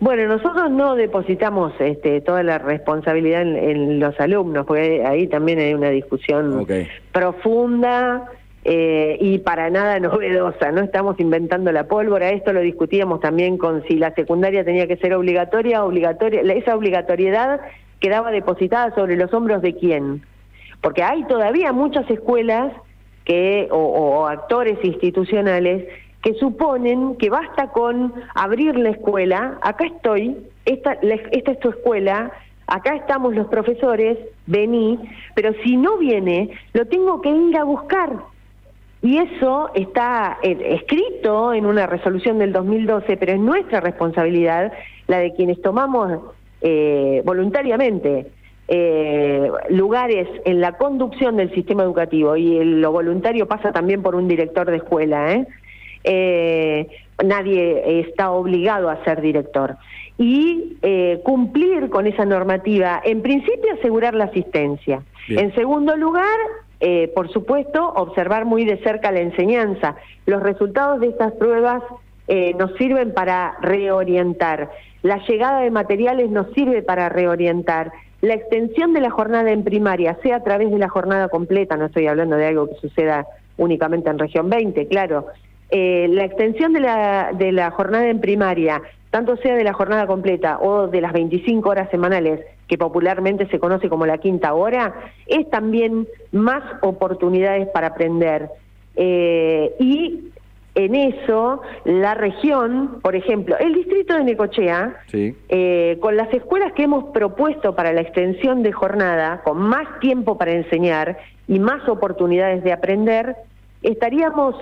Bueno, 0.00 0.26
nosotros 0.26 0.70
no 0.70 0.96
depositamos 0.96 1.72
este, 1.78 2.20
toda 2.20 2.42
la 2.42 2.58
responsabilidad 2.58 3.42
en, 3.42 3.56
en 3.56 4.00
los 4.00 4.18
alumnos, 4.20 4.66
porque 4.66 5.04
ahí 5.04 5.26
también 5.26 5.58
hay 5.58 5.74
una 5.74 5.90
discusión 5.90 6.66
profunda 7.12 8.30
eh, 8.64 9.16
y 9.20 9.38
para 9.38 9.70
nada 9.70 10.00
novedosa. 10.00 10.72
No 10.72 10.82
estamos 10.82 11.18
inventando 11.20 11.70
la 11.72 11.86
pólvora. 11.86 12.30
Esto 12.30 12.52
lo 12.52 12.60
discutíamos 12.60 13.20
también 13.20 13.58
con 13.58 13.82
si 13.86 13.96
la 13.96 14.14
secundaria 14.14 14.64
tenía 14.64 14.86
que 14.86 14.96
ser 14.96 15.14
obligatoria, 15.14 15.84
obligatoria. 15.84 16.40
Esa 16.40 16.74
obligatoriedad 16.74 17.60
quedaba 18.00 18.30
depositada 18.30 18.94
sobre 18.94 19.16
los 19.16 19.32
hombros 19.32 19.62
de 19.62 19.74
quién, 19.74 20.22
porque 20.82 21.02
hay 21.02 21.24
todavía 21.24 21.72
muchas 21.72 22.08
escuelas 22.10 22.72
que 23.24 23.68
o, 23.70 23.78
o 23.78 24.26
actores 24.26 24.78
institucionales 24.84 25.86
que 26.24 26.34
suponen 26.34 27.16
que 27.16 27.28
basta 27.28 27.68
con 27.68 28.14
abrir 28.34 28.78
la 28.78 28.90
escuela, 28.90 29.58
acá 29.60 29.84
estoy, 29.84 30.38
esta, 30.64 30.94
esta 31.02 31.52
es 31.52 31.60
tu 31.60 31.68
escuela, 31.68 32.32
acá 32.66 32.96
estamos 32.96 33.34
los 33.34 33.46
profesores, 33.48 34.16
vení, 34.46 34.98
pero 35.34 35.52
si 35.62 35.76
no 35.76 35.98
viene, 35.98 36.48
lo 36.72 36.86
tengo 36.86 37.20
que 37.20 37.28
ir 37.28 37.56
a 37.58 37.64
buscar. 37.64 38.10
Y 39.02 39.18
eso 39.18 39.70
está 39.74 40.38
eh, 40.42 40.56
escrito 40.80 41.52
en 41.52 41.66
una 41.66 41.86
resolución 41.86 42.38
del 42.38 42.54
2012, 42.54 43.18
pero 43.18 43.32
es 43.32 43.38
nuestra 43.38 43.80
responsabilidad, 43.80 44.72
la 45.08 45.18
de 45.18 45.34
quienes 45.34 45.60
tomamos 45.60 46.20
eh, 46.62 47.20
voluntariamente 47.26 48.28
eh, 48.66 49.50
lugares 49.68 50.26
en 50.46 50.62
la 50.62 50.72
conducción 50.72 51.36
del 51.36 51.52
sistema 51.54 51.82
educativo 51.82 52.34
y 52.34 52.64
lo 52.64 52.92
voluntario 52.92 53.46
pasa 53.46 53.72
también 53.72 54.00
por 54.00 54.14
un 54.14 54.26
director 54.26 54.70
de 54.70 54.78
escuela. 54.78 55.34
¿eh? 55.34 55.46
Eh, 56.04 56.86
nadie 57.24 58.00
está 58.00 58.30
obligado 58.30 58.88
a 58.88 59.02
ser 59.04 59.20
director. 59.20 59.76
Y 60.16 60.76
eh, 60.82 61.20
cumplir 61.24 61.90
con 61.90 62.06
esa 62.06 62.24
normativa, 62.24 63.00
en 63.04 63.22
principio 63.22 63.72
asegurar 63.72 64.14
la 64.14 64.24
asistencia. 64.24 65.02
Bien. 65.28 65.46
En 65.46 65.54
segundo 65.54 65.96
lugar, 65.96 66.38
eh, 66.80 67.10
por 67.14 67.32
supuesto, 67.32 67.92
observar 67.94 68.44
muy 68.44 68.64
de 68.64 68.76
cerca 68.78 69.10
la 69.10 69.20
enseñanza. 69.20 69.96
Los 70.26 70.42
resultados 70.42 71.00
de 71.00 71.08
estas 71.08 71.32
pruebas 71.32 71.82
eh, 72.28 72.54
nos 72.58 72.74
sirven 72.76 73.12
para 73.12 73.56
reorientar. 73.60 74.70
La 75.02 75.18
llegada 75.26 75.60
de 75.60 75.70
materiales 75.70 76.30
nos 76.30 76.52
sirve 76.52 76.82
para 76.82 77.08
reorientar. 77.08 77.92
La 78.20 78.34
extensión 78.34 78.92
de 78.92 79.00
la 79.00 79.10
jornada 79.10 79.50
en 79.50 79.64
primaria, 79.64 80.18
sea 80.22 80.36
a 80.36 80.42
través 80.42 80.70
de 80.70 80.78
la 80.78 80.88
jornada 80.88 81.28
completa, 81.28 81.76
no 81.76 81.86
estoy 81.86 82.06
hablando 82.06 82.36
de 82.36 82.46
algo 82.46 82.68
que 82.68 82.74
suceda 82.76 83.26
únicamente 83.56 84.10
en 84.10 84.18
región 84.18 84.48
20, 84.48 84.86
claro. 84.88 85.26
Eh, 85.70 86.06
la 86.10 86.24
extensión 86.24 86.72
de 86.72 86.80
la, 86.80 87.32
de 87.32 87.52
la 87.52 87.70
jornada 87.70 88.08
en 88.08 88.20
primaria, 88.20 88.82
tanto 89.10 89.36
sea 89.38 89.54
de 89.56 89.64
la 89.64 89.72
jornada 89.72 90.06
completa 90.06 90.58
o 90.60 90.88
de 90.88 91.00
las 91.00 91.12
25 91.12 91.68
horas 91.68 91.90
semanales, 91.90 92.40
que 92.68 92.78
popularmente 92.78 93.46
se 93.48 93.58
conoce 93.58 93.88
como 93.88 94.06
la 94.06 94.18
quinta 94.18 94.54
hora, 94.54 94.94
es 95.26 95.48
también 95.50 96.06
más 96.32 96.62
oportunidades 96.82 97.68
para 97.68 97.88
aprender. 97.88 98.48
Eh, 98.96 99.74
y 99.78 100.30
en 100.74 100.94
eso, 100.94 101.60
la 101.84 102.14
región, 102.14 102.98
por 103.02 103.14
ejemplo, 103.14 103.56
el 103.58 103.74
distrito 103.74 104.16
de 104.16 104.24
Necochea, 104.24 104.96
Sí. 105.06 105.34
eh, 105.48 105.98
con 106.00 106.16
las 106.16 106.32
escuelas 106.34 106.72
que 106.72 106.82
hemos 106.84 107.04
propuesto 107.12 107.74
para 107.76 107.92
la 107.92 108.00
extensión 108.00 108.62
de 108.62 108.72
jornada, 108.72 109.42
con 109.44 109.58
más 109.58 109.86
tiempo 110.00 110.36
para 110.36 110.52
enseñar 110.52 111.18
y 111.46 111.58
más 111.60 111.88
oportunidades 111.88 112.64
de 112.64 112.72
aprender, 112.72 113.36
estaríamos 113.82 114.56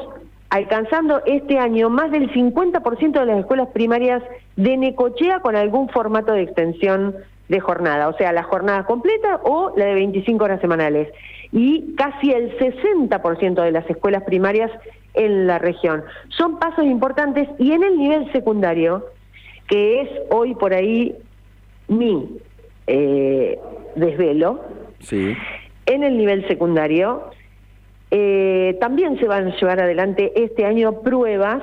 alcanzando 0.53 1.23
este 1.25 1.59
año 1.59 1.89
más 1.89 2.11
del 2.11 2.31
50% 2.31 3.13
de 3.21 3.25
las 3.25 3.39
escuelas 3.39 3.69
primarias 3.69 4.23
de 4.57 4.77
Necochea 4.77 5.41
con 5.41 5.57
algún 5.57 5.89
formato 5.89 6.35
de 6.35 6.43
extensión 6.43 7.17
de 7.49 7.59
jornada, 7.59 8.11
o 8.11 8.17
sea, 8.19 8.33
la 8.33 8.43
jornada 8.43 8.85
completa 8.85 9.41
o 9.45 9.73
la 9.79 9.87
de 9.87 9.95
25 9.95 10.45
horas 10.45 10.61
semanales. 10.61 11.09
Y 11.53 11.95
casi 11.97 12.33
el 12.33 12.55
60% 12.59 13.63
de 13.63 13.73
las 13.73 13.89
escuelas 13.89 14.25
primarias 14.25 14.71
en 15.15 15.47
la 15.47 15.59
región. 15.59 16.05
Son 16.29 16.59
pasos 16.59 16.85
importantes 16.85 17.49
y 17.59 17.73
en 17.73 17.83
el 17.83 17.97
nivel 17.97 18.31
secundario, 18.33 19.07
que 19.69 20.03
es 20.03 20.11
hoy 20.29 20.55
por 20.55 20.75
ahí 20.75 21.17
mi 21.89 22.29
eh, 22.89 23.59
desvelo, 23.97 24.61
Sí. 25.01 25.35
en 25.87 26.05
el 26.05 26.19
nivel 26.19 26.47
secundario, 26.47 27.23
eh, 28.15 28.77
también 28.79 29.19
se 29.19 29.27
van 29.27 29.49
a 29.49 29.57
llevar 29.57 29.81
adelante 29.81 30.33
este 30.37 30.67
año 30.67 31.01
pruebas 31.01 31.63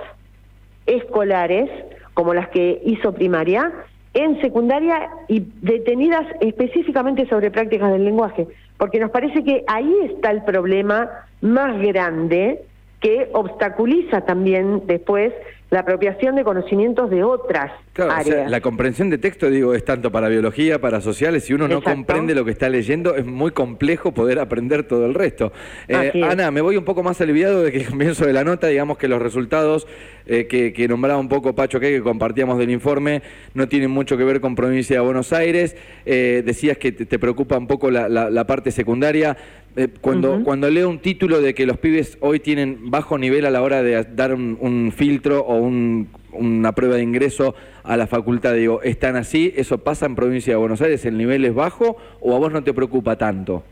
escolares, 0.88 1.70
como 2.16 2.34
las 2.34 2.50
que 2.50 2.82
hizo 2.84 3.14
primaria, 3.14 3.72
en 4.16 4.42
secundaria 4.42 5.12
y 5.28 5.46
detenidas 5.62 6.26
específicamente 6.42 7.28
sobre 7.30 7.52
prácticas 7.52 7.92
del 7.92 8.04
lenguaje, 8.04 8.48
porque 8.78 9.00
nos 9.00 9.12
parece 9.12 9.44
que 9.44 9.64
ahí 9.68 9.94
está 10.06 10.32
el 10.32 10.44
problema 10.44 11.08
más 11.42 11.80
grande 11.84 12.64
que 13.00 13.30
obstaculiza 13.34 14.22
también 14.22 14.88
después 14.88 15.32
la 15.72 15.82
apropiación 15.82 16.36
de 16.36 16.44
conocimientos 16.44 17.10
de 17.12 17.24
otras 17.24 17.72
Claro, 17.94 18.12
o 18.12 18.16
áreas. 18.16 18.36
sea, 18.36 18.50
la 18.50 18.62
comprensión 18.62 19.10
de 19.10 19.18
texto, 19.20 19.50
digo, 19.52 19.74
es 19.76 19.86
tanto 19.86 20.12
para 20.12 20.28
biología, 20.30 20.80
para 20.82 21.00
sociales. 21.02 21.44
Si 21.44 21.54
uno 21.54 21.68
no 21.68 21.76
Exacto. 21.78 21.96
comprende 21.96 22.34
lo 22.34 22.44
que 22.46 22.52
está 22.52 22.70
leyendo, 22.70 23.16
es 23.16 23.26
muy 23.26 23.52
complejo 23.52 24.12
poder 24.14 24.40
aprender 24.40 24.84
todo 24.84 25.06
el 25.06 25.14
resto. 25.14 25.52
Eh. 25.88 26.22
Ana, 26.24 26.50
me 26.50 26.62
voy 26.62 26.76
un 26.78 26.86
poco 26.86 27.04
más 27.04 27.22
aliviado 27.22 27.62
de 27.62 27.72
que 27.72 27.86
comienzo 27.90 28.26
de 28.26 28.34
la 28.34 28.44
nota, 28.44 28.68
digamos 28.68 28.98
que 28.98 29.08
los 29.08 29.22
resultados 29.22 29.86
eh, 30.26 30.48
que, 30.48 30.74
que 30.74 30.88
nombraba 30.88 31.20
un 31.20 31.30
poco 31.30 31.54
Pacho, 31.54 31.80
que, 31.80 31.92
que 31.92 32.02
compartíamos 32.02 32.58
del 32.58 32.72
informe, 32.72 33.22
no 33.54 33.68
tienen 33.68 33.92
mucho 33.92 34.18
que 34.18 34.24
ver 34.24 34.42
con 34.42 34.56
provincia 34.56 34.96
de 34.98 35.06
Buenos 35.06 35.34
Aires. 35.34 35.76
Eh, 36.06 36.42
decías 36.46 36.78
que 36.78 36.92
te, 36.92 37.06
te 37.06 37.20
preocupa 37.20 37.58
un 37.58 37.68
poco 37.68 37.92
la, 37.92 38.10
la- 38.10 38.30
la 38.30 38.48
parte 38.48 38.72
secundaria. 38.72 39.38
Eh, 39.80 39.88
cuando, 40.02 40.44
cuando 40.44 40.70
leo 40.70 40.90
un 40.90 41.00
título 41.00 41.40
de 41.40 41.54
que 41.54 41.66
los 41.66 41.78
pibes 41.78 42.18
hoy 42.20 42.42
tienen 42.42 42.92
bajo 42.92 43.18
nivel 43.18 43.46
a 43.46 43.50
la 43.50 43.62
hora 43.62 43.82
de 43.82 44.04
dar 44.04 44.34
un, 44.34 44.58
un 44.60 44.92
filtro 44.92 45.40
o 45.40 45.56
un- 45.56 46.10
una 46.34 46.74
prueba 46.74 46.96
de 46.98 47.04
ingreso 47.04 47.56
a 47.84 47.96
la 47.96 48.06
facultad, 48.06 48.56
digo, 48.56 48.82
¿están 48.82 49.16
así? 49.16 49.54
¿Eso 49.56 49.78
pasa 49.78 50.06
en 50.06 50.16
provincia 50.16 50.52
de 50.52 50.58
Buenos 50.58 50.82
Aires? 50.82 51.06
¿El 51.06 51.18
nivel 51.18 51.46
es 51.46 51.56
bajo 51.56 51.96
o 52.20 52.36
a 52.36 52.40
vos 52.40 52.52
no 52.52 52.62
te 52.62 52.74
preocupa 52.74 53.16
tanto? 53.18 53.64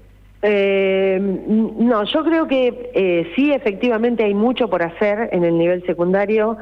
Eh, 0.44 1.20
no, 1.20 2.04
yo 2.06 2.24
creo 2.24 2.48
que 2.48 2.90
eh, 2.94 3.28
sí, 3.36 3.52
efectivamente 3.52 4.24
hay 4.24 4.34
mucho 4.34 4.70
por 4.70 4.84
hacer 4.84 5.28
en 5.34 5.44
el 5.44 5.58
nivel 5.58 5.86
secundario 5.86 6.58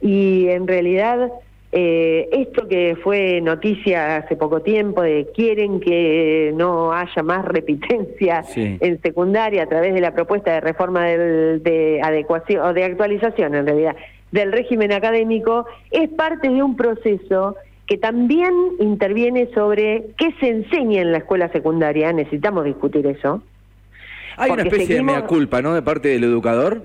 y 0.00 0.46
en 0.48 0.68
realidad 0.68 1.32
eh, 1.76 2.28
esto 2.30 2.68
que 2.68 2.96
fue 3.02 3.40
noticia 3.40 4.18
hace 4.18 4.36
poco 4.36 4.60
tiempo 4.62 5.02
de 5.02 5.26
quieren 5.34 5.80
que 5.80 6.52
no 6.54 6.92
haya 6.92 7.22
más 7.24 7.44
repitencia 7.58 8.44
Sí. 8.44 8.78
en 8.80 9.02
secundaria 9.02 9.64
a 9.64 9.66
través 9.66 9.92
de 9.92 10.00
la 10.00 10.12
propuesta 10.14 10.52
de 10.52 10.60
reforma 10.60 11.04
del- 11.04 11.62
de 11.64 12.00
adecuación 12.00 12.64
o 12.64 12.72
de 12.72 12.84
actualización 12.84 13.56
en 13.56 13.66
realidad 13.66 13.96
del 14.30 14.52
régimen 14.52 14.92
académico 14.92 15.66
es 15.90 16.08
parte 16.10 16.48
de 16.48 16.62
un 16.62 16.76
proceso 16.76 17.56
que 17.86 17.98
también 17.98 18.52
interviene 18.78 19.48
sobre 19.52 20.06
qué 20.16 20.32
se 20.40 20.48
enseña 20.50 21.02
en 21.02 21.10
la 21.12 21.18
escuela 21.18 21.48
secundaria, 21.52 22.12
necesitamos 22.12 22.64
discutir 22.64 23.06
eso. 23.06 23.42
Hay 24.36 24.50
una 24.52 24.62
especie 24.62 24.86
seguimos- 24.86 25.14
de 25.14 25.20
mea 25.20 25.26
culpa, 25.26 25.60
¿no? 25.60 25.74
De 25.74 25.82
parte 25.82 26.08
del 26.08 26.24
educador. 26.24 26.82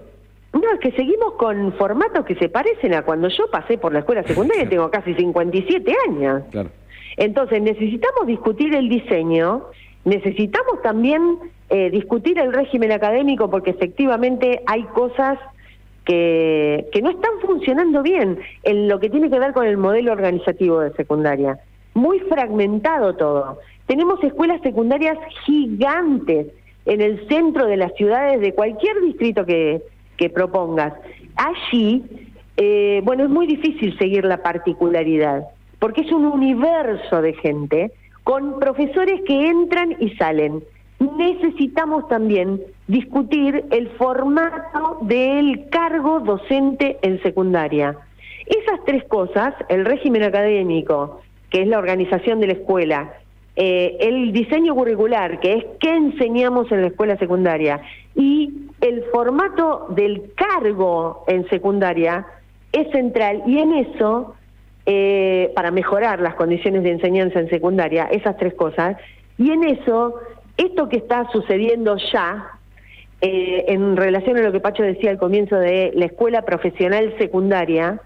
No, 0.53 0.61
es 0.73 0.79
que 0.79 0.91
seguimos 0.91 1.33
con 1.33 1.73
formatos 1.73 2.25
que 2.25 2.35
se 2.35 2.49
parecen 2.49 2.93
a 2.93 3.03
cuando 3.03 3.27
yo 3.27 3.49
pasé 3.51 3.77
por 3.77 3.93
la 3.93 3.99
escuela 3.99 4.23
secundaria, 4.23 4.67
tengo 4.69 4.89
casi 4.89 5.13
57 5.13 5.93
años. 6.07 6.43
Claro. 6.51 6.69
Entonces, 7.17 7.61
necesitamos 7.61 8.25
discutir 8.25 8.73
el 8.73 8.89
diseño, 8.89 9.65
necesitamos 10.05 10.81
también 10.81 11.37
eh, 11.69 11.89
discutir 11.91 12.39
el 12.39 12.53
régimen 12.53 12.91
académico 12.91 13.49
porque 13.49 13.71
efectivamente 13.71 14.61
hay 14.65 14.83
cosas 14.83 15.37
que, 16.05 16.87
que 16.91 17.01
no 17.01 17.11
están 17.11 17.31
funcionando 17.41 18.01
bien 18.01 18.39
en 18.63 18.87
lo 18.87 18.99
que 18.99 19.09
tiene 19.09 19.29
que 19.29 19.37
ver 19.37 19.53
con 19.53 19.67
el 19.67 19.77
modelo 19.77 20.11
organizativo 20.11 20.79
de 20.79 20.91
secundaria. 20.93 21.59
Muy 21.93 22.19
fragmentado 22.21 23.15
todo. 23.15 23.59
Tenemos 23.85 24.23
escuelas 24.23 24.61
secundarias 24.61 25.17
gigantes 25.45 26.47
en 26.85 27.01
el 27.01 27.27
centro 27.27 27.67
de 27.67 27.77
las 27.77 27.93
ciudades 27.95 28.39
de 28.39 28.53
cualquier 28.53 28.99
distrito 29.01 29.45
que, 29.45 29.81
que 30.19 30.29
propongas. 30.29 30.93
Allí, 31.37 32.03
eh, 32.57 33.01
bueno, 33.05 33.23
es 33.23 33.29
muy 33.29 33.47
difícil 33.47 33.97
seguir 33.97 34.25
la 34.25 34.43
particularidad, 34.43 35.45
porque 35.79 36.01
es 36.01 36.11
un 36.11 36.25
universo 36.25 37.21
de 37.21 37.33
gente 37.35 37.91
con 38.25 38.59
profesores 38.59 39.21
que 39.25 39.47
entran 39.47 39.95
y 39.99 40.09
salen. 40.17 40.61
Necesitamos 41.17 42.09
también 42.09 42.61
discutir 42.87 43.63
el 43.71 43.87
formato 43.91 44.97
del 45.03 45.69
cargo 45.69 46.19
docente 46.19 46.97
en 47.01 47.21
secundaria. 47.23 47.97
Esas 48.45 48.83
tres 48.85 49.05
cosas, 49.05 49.53
el 49.69 49.85
régimen 49.85 50.23
académico, 50.23 51.21
que 51.49 51.61
es 51.61 51.67
la 51.67 51.79
organización 51.79 52.41
de 52.41 52.47
la 52.47 52.53
escuela, 52.53 53.13
eh, 53.61 53.97
el 53.99 54.31
diseño 54.31 54.73
curricular, 54.73 55.41
que 55.41 55.53
es 55.55 55.65
qué 55.81 55.93
enseñamos 55.93 56.71
en 56.71 56.79
la 56.79 56.87
escuela 56.87 57.17
secundaria, 57.17 57.81
y 58.15 58.53
el 58.79 59.03
formato 59.11 59.87
del 59.89 60.31
cargo 60.33 61.25
en 61.27 61.45
secundaria 61.49 62.25
es 62.71 62.89
central. 62.91 63.43
Y 63.45 63.59
en 63.59 63.73
eso, 63.73 64.33
eh, 64.85 65.51
para 65.55 65.71
mejorar 65.71 66.21
las 66.21 66.35
condiciones 66.35 66.83
de 66.83 66.91
enseñanza 66.91 67.41
en 67.41 67.49
secundaria, 67.49 68.05
esas 68.05 68.37
tres 68.37 68.53
cosas, 68.53 68.95
y 69.37 69.51
en 69.51 69.65
eso, 69.65 70.15
esto 70.55 70.87
que 70.87 70.95
está 70.95 71.29
sucediendo 71.29 71.97
ya, 72.13 72.59
eh, 73.19 73.65
en 73.67 73.97
relación 73.97 74.37
a 74.37 74.41
lo 74.41 74.53
que 74.53 74.61
Pacho 74.61 74.83
decía 74.83 75.11
al 75.11 75.17
comienzo 75.17 75.57
de 75.57 75.91
la 75.95 76.05
escuela 76.05 76.43
profesional 76.43 77.13
secundaria, 77.19 77.99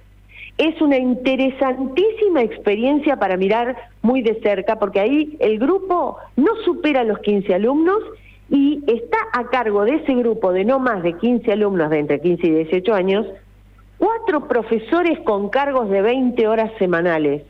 es 0.58 0.80
una 0.82 0.98
interesantísima 0.98 2.42
experiencia 2.44 3.18
para 3.18 3.38
mirar 3.38 3.76
muy 4.02 4.22
de 4.22 4.40
cerca, 4.42 4.78
porque 4.78 5.00
ahí 5.00 5.36
el 5.40 5.58
grupo 5.58 6.18
no 6.36 6.52
supera 6.64 7.04
los 7.04 7.20
15 7.20 7.54
alumnos 7.56 8.00
y 8.50 8.84
está 8.88 9.18
a 9.34 9.50
cargo 9.50 9.84
de 9.84 9.96
ese 9.96 10.14
grupo 10.14 10.54
de 10.54 10.64
no 10.64 10.80
más 10.80 11.02
de 11.02 11.14
15 11.14 11.52
alumnos 11.52 11.90
de 11.90 12.00
entre 12.00 12.22
15 12.22 12.48
y 12.48 12.52
18 12.52 12.94
años, 12.94 13.26
cuatro 13.98 14.48
profesores 14.48 15.20
con 15.22 15.50
cargos 15.50 15.90
de 15.90 16.02
20 16.02 16.48
horas 16.48 16.72
semanales. 16.78 17.44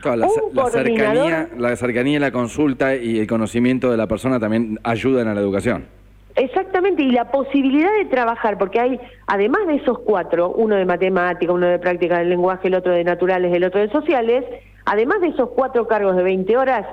Claro, 0.00 0.26
la, 0.52 0.70
cercanía, 0.70 1.48
la 1.58 1.76
cercanía 1.76 2.16
y 2.16 2.20
la 2.20 2.30
consulta 2.30 2.96
y 2.96 3.18
el 3.18 3.26
conocimiento 3.26 3.90
de 3.90 3.98
la 3.98 4.06
persona 4.06 4.40
también 4.40 4.78
ayudan 4.82 5.28
a 5.28 5.34
la 5.34 5.40
educación. 5.40 5.86
Exactamente, 6.36 7.02
y 7.02 7.10
la 7.10 7.30
posibilidad 7.30 7.90
de 7.98 8.04
trabajar, 8.06 8.56
porque 8.56 8.80
hay, 8.80 9.00
además 9.26 9.66
de 9.66 9.76
esos 9.76 9.98
cuatro, 10.00 10.50
uno 10.50 10.76
de 10.76 10.84
matemática, 10.84 11.52
uno 11.52 11.66
de 11.66 11.78
práctica 11.78 12.18
del 12.18 12.30
lenguaje, 12.30 12.68
el 12.68 12.74
otro 12.74 12.92
de 12.92 13.04
naturales, 13.04 13.52
el 13.52 13.64
otro 13.64 13.80
de 13.80 13.90
sociales, 13.90 14.44
además 14.84 15.20
de 15.20 15.28
esos 15.28 15.50
cuatro 15.50 15.86
cargos 15.86 16.16
de 16.16 16.22
20 16.22 16.56
horas, 16.56 16.86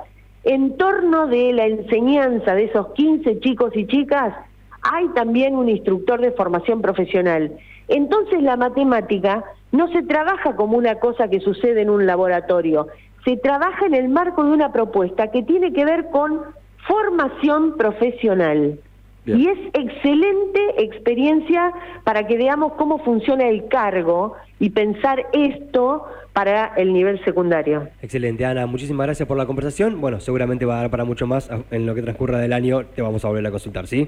en 0.43 0.77
torno 0.77 1.27
de 1.27 1.53
la 1.53 1.65
enseñanza 1.65 2.55
de 2.55 2.65
esos 2.65 2.93
15 2.93 3.39
chicos 3.39 3.75
y 3.75 3.85
chicas, 3.85 4.33
hay 4.81 5.07
también 5.09 5.55
un 5.55 5.69
instructor 5.69 6.21
de 6.21 6.31
formación 6.31 6.81
profesional. 6.81 7.51
Entonces 7.87 8.41
la 8.41 8.55
matemática 8.55 9.43
no 9.71 9.87
se 9.89 10.03
trabaja 10.03 10.55
como 10.55 10.77
una 10.77 10.95
cosa 10.95 11.27
que 11.27 11.39
sucede 11.41 11.81
en 11.81 11.89
un 11.89 12.05
laboratorio, 12.05 12.87
se 13.25 13.37
trabaja 13.37 13.85
en 13.85 13.93
el 13.93 14.09
marco 14.09 14.43
de 14.43 14.51
una 14.51 14.71
propuesta 14.71 15.31
que 15.31 15.43
tiene 15.43 15.73
que 15.73 15.83
ver 15.83 16.09
con 16.11 16.41
formación 16.87 17.75
profesional. 17.75 18.79
Bien. 19.27 19.39
Y 19.39 19.47
es 19.47 19.57
excelente 19.73 20.83
experiencia 20.83 21.71
para 22.03 22.25
que 22.25 22.37
veamos 22.37 22.73
cómo 22.73 22.97
funciona 22.99 23.47
el 23.47 23.67
cargo 23.67 24.33
y 24.59 24.69
pensar 24.69 25.27
esto 25.33 26.05
para 26.33 26.73
el 26.77 26.93
nivel 26.93 27.23
secundario. 27.25 27.89
Excelente, 28.01 28.45
Ana. 28.45 28.65
Muchísimas 28.65 29.05
gracias 29.05 29.27
por 29.27 29.37
la 29.37 29.45
conversación. 29.45 29.99
Bueno, 29.99 30.19
seguramente 30.19 30.65
va 30.65 30.75
a 30.75 30.81
dar 30.81 30.89
para 30.89 31.03
mucho 31.03 31.27
más 31.27 31.49
en 31.71 31.85
lo 31.85 31.93
que 31.93 32.01
transcurra 32.01 32.39
del 32.39 32.53
año. 32.53 32.85
Te 32.85 33.01
vamos 33.01 33.25
a 33.25 33.27
volver 33.27 33.45
a 33.45 33.51
consultar, 33.51 33.85
¿sí? 33.87 34.07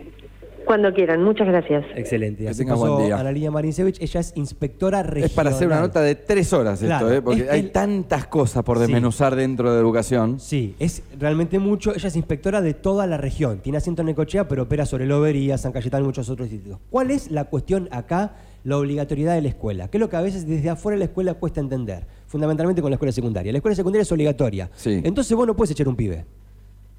Cuando 0.69 0.93
quieran, 0.93 1.23
muchas 1.23 1.47
gracias. 1.47 1.83
Excelente. 1.95 2.45
Que 2.45 2.63
pasó 2.63 2.93
buen 2.93 3.07
día. 3.07 3.19
Ana 3.19 3.31
Lidia 3.31 3.49
Marincevich. 3.49 3.99
Ella 3.99 4.19
es 4.19 4.33
inspectora 4.35 5.01
regional. 5.01 5.25
Es 5.31 5.35
para 5.35 5.49
hacer 5.49 5.65
una 5.65 5.79
nota 5.79 5.99
de 5.99 6.13
tres 6.13 6.53
horas 6.53 6.79
Claro, 6.79 7.07
esto, 7.07 7.17
¿eh? 7.17 7.21
porque 7.23 7.41
es 7.41 7.49
hay 7.49 7.59
el- 7.61 7.71
tantas 7.71 8.27
cosas 8.27 8.63
por 8.63 8.77
Sí. 8.77 8.81
desmenuzar 8.81 9.35
dentro 9.35 9.73
de 9.73 9.79
educación. 9.79 10.39
Sí, 10.39 10.75
es 10.77 11.01
realmente 11.17 11.57
mucho. 11.57 11.95
Ella 11.95 12.07
es 12.07 12.15
inspectora 12.15 12.61
de 12.61 12.75
toda 12.75 13.07
la 13.07 13.17
región. 13.17 13.61
Tiene 13.63 13.79
asiento 13.79 14.03
en 14.03 14.05
Necochea, 14.09 14.47
pero 14.47 14.61
opera 14.61 14.85
sobre 14.85 15.07
Lobería, 15.07 15.57
San 15.57 15.71
Cayetano 15.71 16.03
y 16.03 16.05
muchos 16.09 16.29
otros 16.29 16.47
distritos. 16.51 16.79
¿Cuál 16.91 17.09
es 17.09 17.31
la 17.31 17.45
cuestión 17.45 17.89
acá? 17.89 18.33
La 18.63 18.77
obligatoriedad 18.77 19.33
de 19.33 19.41
la 19.41 19.47
escuela. 19.47 19.87
Que 19.87 19.97
es 19.97 19.99
lo 19.99 20.07
que 20.09 20.17
a 20.17 20.21
veces 20.21 20.45
desde 20.47 20.69
afuera 20.69 20.97
de 20.97 20.99
la 20.99 21.05
escuela 21.05 21.33
cuesta 21.33 21.61
entender. 21.61 22.05
Fundamentalmente 22.27 22.79
con 22.83 22.91
la 22.91 22.95
escuela 22.97 23.11
secundaria. 23.11 23.51
La 23.51 23.57
escuela 23.57 23.73
secundaria 23.73 24.03
es 24.03 24.11
obligatoria. 24.11 24.69
Sí. 24.75 25.01
Entonces 25.03 25.35
vos 25.35 25.47
no 25.47 25.55
puedes 25.55 25.71
echar 25.71 25.87
un 25.87 25.95
pibe. 25.95 26.25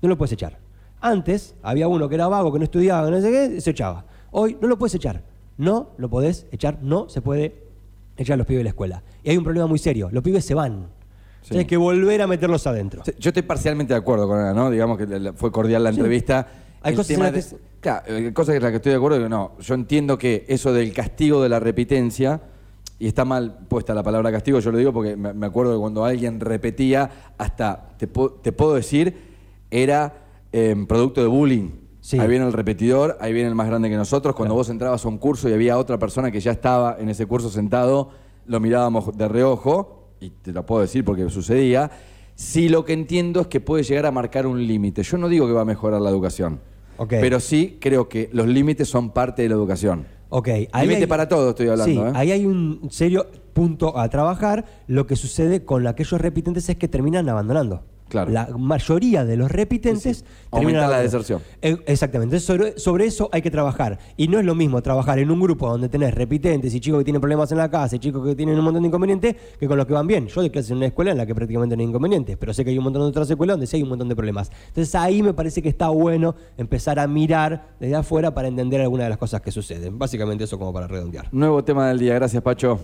No 0.02 0.08
lo 0.08 0.18
puedes 0.18 0.32
echar. 0.32 0.58
Antes 1.00 1.54
había 1.62 1.88
uno 1.88 2.08
que 2.08 2.14
era 2.14 2.28
vago, 2.28 2.52
que 2.52 2.58
no 2.58 2.64
estudiaba, 2.64 3.06
que 3.06 3.10
no 3.12 3.20
sé 3.20 3.30
qué, 3.30 3.60
se 3.60 3.70
echaba. 3.70 4.04
Hoy 4.32 4.56
no 4.60 4.68
lo 4.68 4.78
puedes 4.78 4.94
echar. 4.94 5.22
No 5.58 5.90
lo 5.98 6.08
podés 6.08 6.46
echar, 6.52 6.78
no 6.82 7.08
se 7.08 7.20
puede 7.20 7.54
echar 8.16 8.34
a 8.34 8.36
los 8.38 8.46
pibes 8.46 8.60
de 8.60 8.64
la 8.64 8.70
escuela. 8.70 9.02
Y 9.22 9.30
hay 9.30 9.36
un 9.36 9.44
problema 9.44 9.66
muy 9.66 9.78
serio. 9.78 10.08
Los 10.12 10.22
pibes 10.22 10.44
se 10.44 10.54
van. 10.54 10.86
Sí. 11.42 11.50
Tienes 11.50 11.66
que 11.66 11.76
volver 11.76 12.20
a 12.22 12.26
meterlos 12.26 12.66
adentro. 12.66 13.02
Sí, 13.04 13.12
Yo 13.18 13.30
estoy 13.30 13.42
parcialmente 13.42 13.92
de 13.94 13.98
acuerdo 13.98 14.26
con 14.28 14.38
Ana, 14.38 14.52
¿no? 14.54 14.70
Digamos 14.70 14.96
que 14.98 15.32
fue 15.36 15.50
cordial 15.50 15.82
la 15.84 15.90
entrevista. 15.90 16.46
Hay 16.82 16.92
El 16.92 16.96
cosas 16.96 17.10
en 17.10 17.16
tema 17.16 17.30
de- 17.30 17.40
que- 17.42 17.56
Claro, 17.80 18.14
hay 18.14 18.32
cosas 18.32 18.54
en 18.56 18.62
las 18.62 18.70
que 18.72 18.76
estoy 18.76 18.90
de 18.90 18.96
acuerdo 18.96 19.18
y 19.20 19.22
que 19.22 19.28
no. 19.30 19.52
Yo 19.60 19.74
entiendo 19.74 20.18
que 20.18 20.44
eso 20.48 20.72
del 20.72 20.92
castigo 20.92 21.42
de 21.42 21.48
la 21.48 21.58
repitencia, 21.60 22.40
y 22.98 23.06
está 23.06 23.24
mal 23.24 23.56
puesta 23.68 23.94
la 23.94 24.02
palabra 24.02 24.30
castigo, 24.30 24.60
yo 24.60 24.70
lo 24.70 24.76
digo 24.76 24.92
porque 24.92 25.16
me 25.16 25.46
acuerdo 25.46 25.72
que 25.74 25.78
cuando 25.80 26.04
alguien 26.04 26.40
repetía, 26.40 27.10
hasta, 27.38 27.88
te 27.98 28.06
puedo 28.06 28.74
decir, 28.74 29.16
era 29.70 30.12
eh, 30.52 30.74
producto 30.88 31.20
de 31.20 31.26
bullying. 31.26 31.70
Sí. 32.00 32.18
Ahí 32.18 32.28
viene 32.28 32.46
el 32.46 32.52
repetidor, 32.52 33.18
ahí 33.20 33.32
viene 33.32 33.48
el 33.48 33.54
más 33.54 33.66
grande 33.68 33.90
que 33.90 33.96
nosotros. 33.96 34.34
Cuando 34.34 34.54
vos 34.54 34.70
entrabas 34.70 35.04
a 35.04 35.08
un 35.08 35.18
curso 35.18 35.48
y 35.48 35.52
había 35.52 35.76
otra 35.78 35.98
persona 35.98 36.30
que 36.30 36.40
ya 36.40 36.50
estaba 36.52 36.96
en 36.98 37.08
ese 37.10 37.26
curso 37.26 37.50
sentado, 37.50 38.10
lo 38.46 38.58
mirábamos 38.58 39.16
de 39.16 39.28
reojo, 39.28 40.08
y 40.20 40.30
te 40.30 40.52
lo 40.52 40.64
puedo 40.66 40.80
decir 40.82 41.04
porque 41.04 41.28
sucedía. 41.28 41.90
Sí 42.34 42.68
lo 42.70 42.84
que 42.86 42.94
entiendo 42.94 43.42
es 43.42 43.46
que 43.48 43.60
puede 43.60 43.82
llegar 43.82 44.06
a 44.06 44.10
marcar 44.10 44.46
un 44.46 44.66
límite. 44.66 45.02
Yo 45.02 45.18
no 45.18 45.28
digo 45.28 45.46
que 45.46 45.52
va 45.52 45.60
a 45.60 45.64
mejorar 45.66 46.00
la 46.00 46.08
educación, 46.08 46.60
pero 47.08 47.38
sí 47.38 47.76
creo 47.80 48.08
que 48.08 48.30
los 48.32 48.46
límites 48.46 48.88
son 48.88 49.10
parte 49.10 49.42
de 49.42 49.48
la 49.50 49.54
educación. 49.56 50.06
Ok, 50.30 50.48
ahí 50.48 50.86
Límite 50.86 51.02
hay- 51.02 51.06
para 51.06 51.28
todo 51.28 51.50
estoy 51.50 51.68
hablando, 51.68 52.02
Sí, 52.04 52.08
¿eh? 52.08 52.12
ahí 52.14 52.30
hay 52.32 52.46
un 52.46 52.86
serio 52.90 53.26
punto 53.52 53.98
a 53.98 54.08
trabajar. 54.08 54.64
Lo 54.86 55.06
que 55.06 55.16
sucede 55.16 55.64
con 55.64 55.86
aquellos 55.86 56.20
repitentes 56.20 56.68
es 56.68 56.76
que 56.76 56.86
terminan 56.88 57.28
abandonando. 57.28 57.82
Claro. 58.10 58.30
La 58.32 58.48
mayoría 58.58 59.24
de 59.24 59.36
los 59.36 59.50
repitentes 59.50 60.18
Sí, 60.18 60.24
sí. 60.24 60.24
Aumentar 60.50 60.90
la 60.90 61.00
deserción. 61.00 61.40
Eh, 61.62 61.76
Exactamente. 61.86 62.40
Sobre, 62.40 62.78
sobre 62.78 63.06
eso 63.06 63.28
hay 63.32 63.40
que 63.40 63.50
trabajar. 63.50 63.98
Y 64.16 64.28
no 64.28 64.38
es 64.38 64.44
lo 64.44 64.54
mismo 64.54 64.82
trabajar 64.82 65.18
en 65.18 65.30
un 65.30 65.40
grupo 65.40 65.70
donde 65.70 65.88
tenés 65.88 66.12
repitentes 66.12 66.74
y 66.74 66.80
chicos 66.80 66.98
que 66.98 67.04
tienen 67.04 67.20
problemas 67.20 67.52
en 67.52 67.58
la 67.58 67.70
casa 67.70 67.96
y 67.96 67.98
chicos 68.00 68.26
que 68.26 68.34
tienen 68.34 68.58
un 68.58 68.64
montón 68.64 68.82
de 68.82 68.88
inconvenientes 68.88 69.36
que 69.58 69.68
con 69.68 69.76
los 69.76 69.86
que 69.86 69.92
van 69.92 70.06
bien. 70.06 70.26
Yo 70.26 70.40
doy 70.40 70.50
clases 70.50 70.72
en 70.72 70.78
una 70.78 70.86
escuela 70.86 71.12
en 71.12 71.18
la 71.18 71.26
que 71.26 71.34
prácticamente 71.34 71.76
no 71.76 71.82
hay 71.82 71.88
inconvenientes, 71.88 72.36
pero 72.36 72.52
sé 72.52 72.64
que 72.64 72.70
hay 72.70 72.78
un 72.78 72.84
montón 72.84 73.02
de 73.02 73.08
otras 73.08 73.30
escuelas 73.30 73.54
donde 73.54 73.66
sí 73.66 73.76
hay 73.76 73.82
un 73.82 73.90
montón 73.90 74.08
de 74.08 74.16
problemas. 74.16 74.50
Entonces 74.68 74.94
ahí 74.94 75.22
me 75.22 75.32
parece 75.32 75.62
que 75.62 75.68
está 75.68 75.88
bueno 75.90 76.34
empezar 76.56 76.98
a 76.98 77.06
mirar 77.06 77.74
desde 77.78 77.94
afuera 77.94 78.34
para 78.34 78.48
entender 78.48 78.80
algunas 78.80 79.06
de 79.06 79.10
las 79.10 79.18
cosas 79.18 79.40
que 79.40 79.52
suceden. 79.52 79.98
Básicamente 79.98 80.44
eso 80.44 80.58
como 80.58 80.72
para 80.72 80.88
redondear. 80.88 81.28
Nuevo 81.32 81.62
tema 81.62 81.88
del 81.88 81.98
día. 81.98 82.14
Gracias, 82.14 82.42
Pacho. 82.42 82.80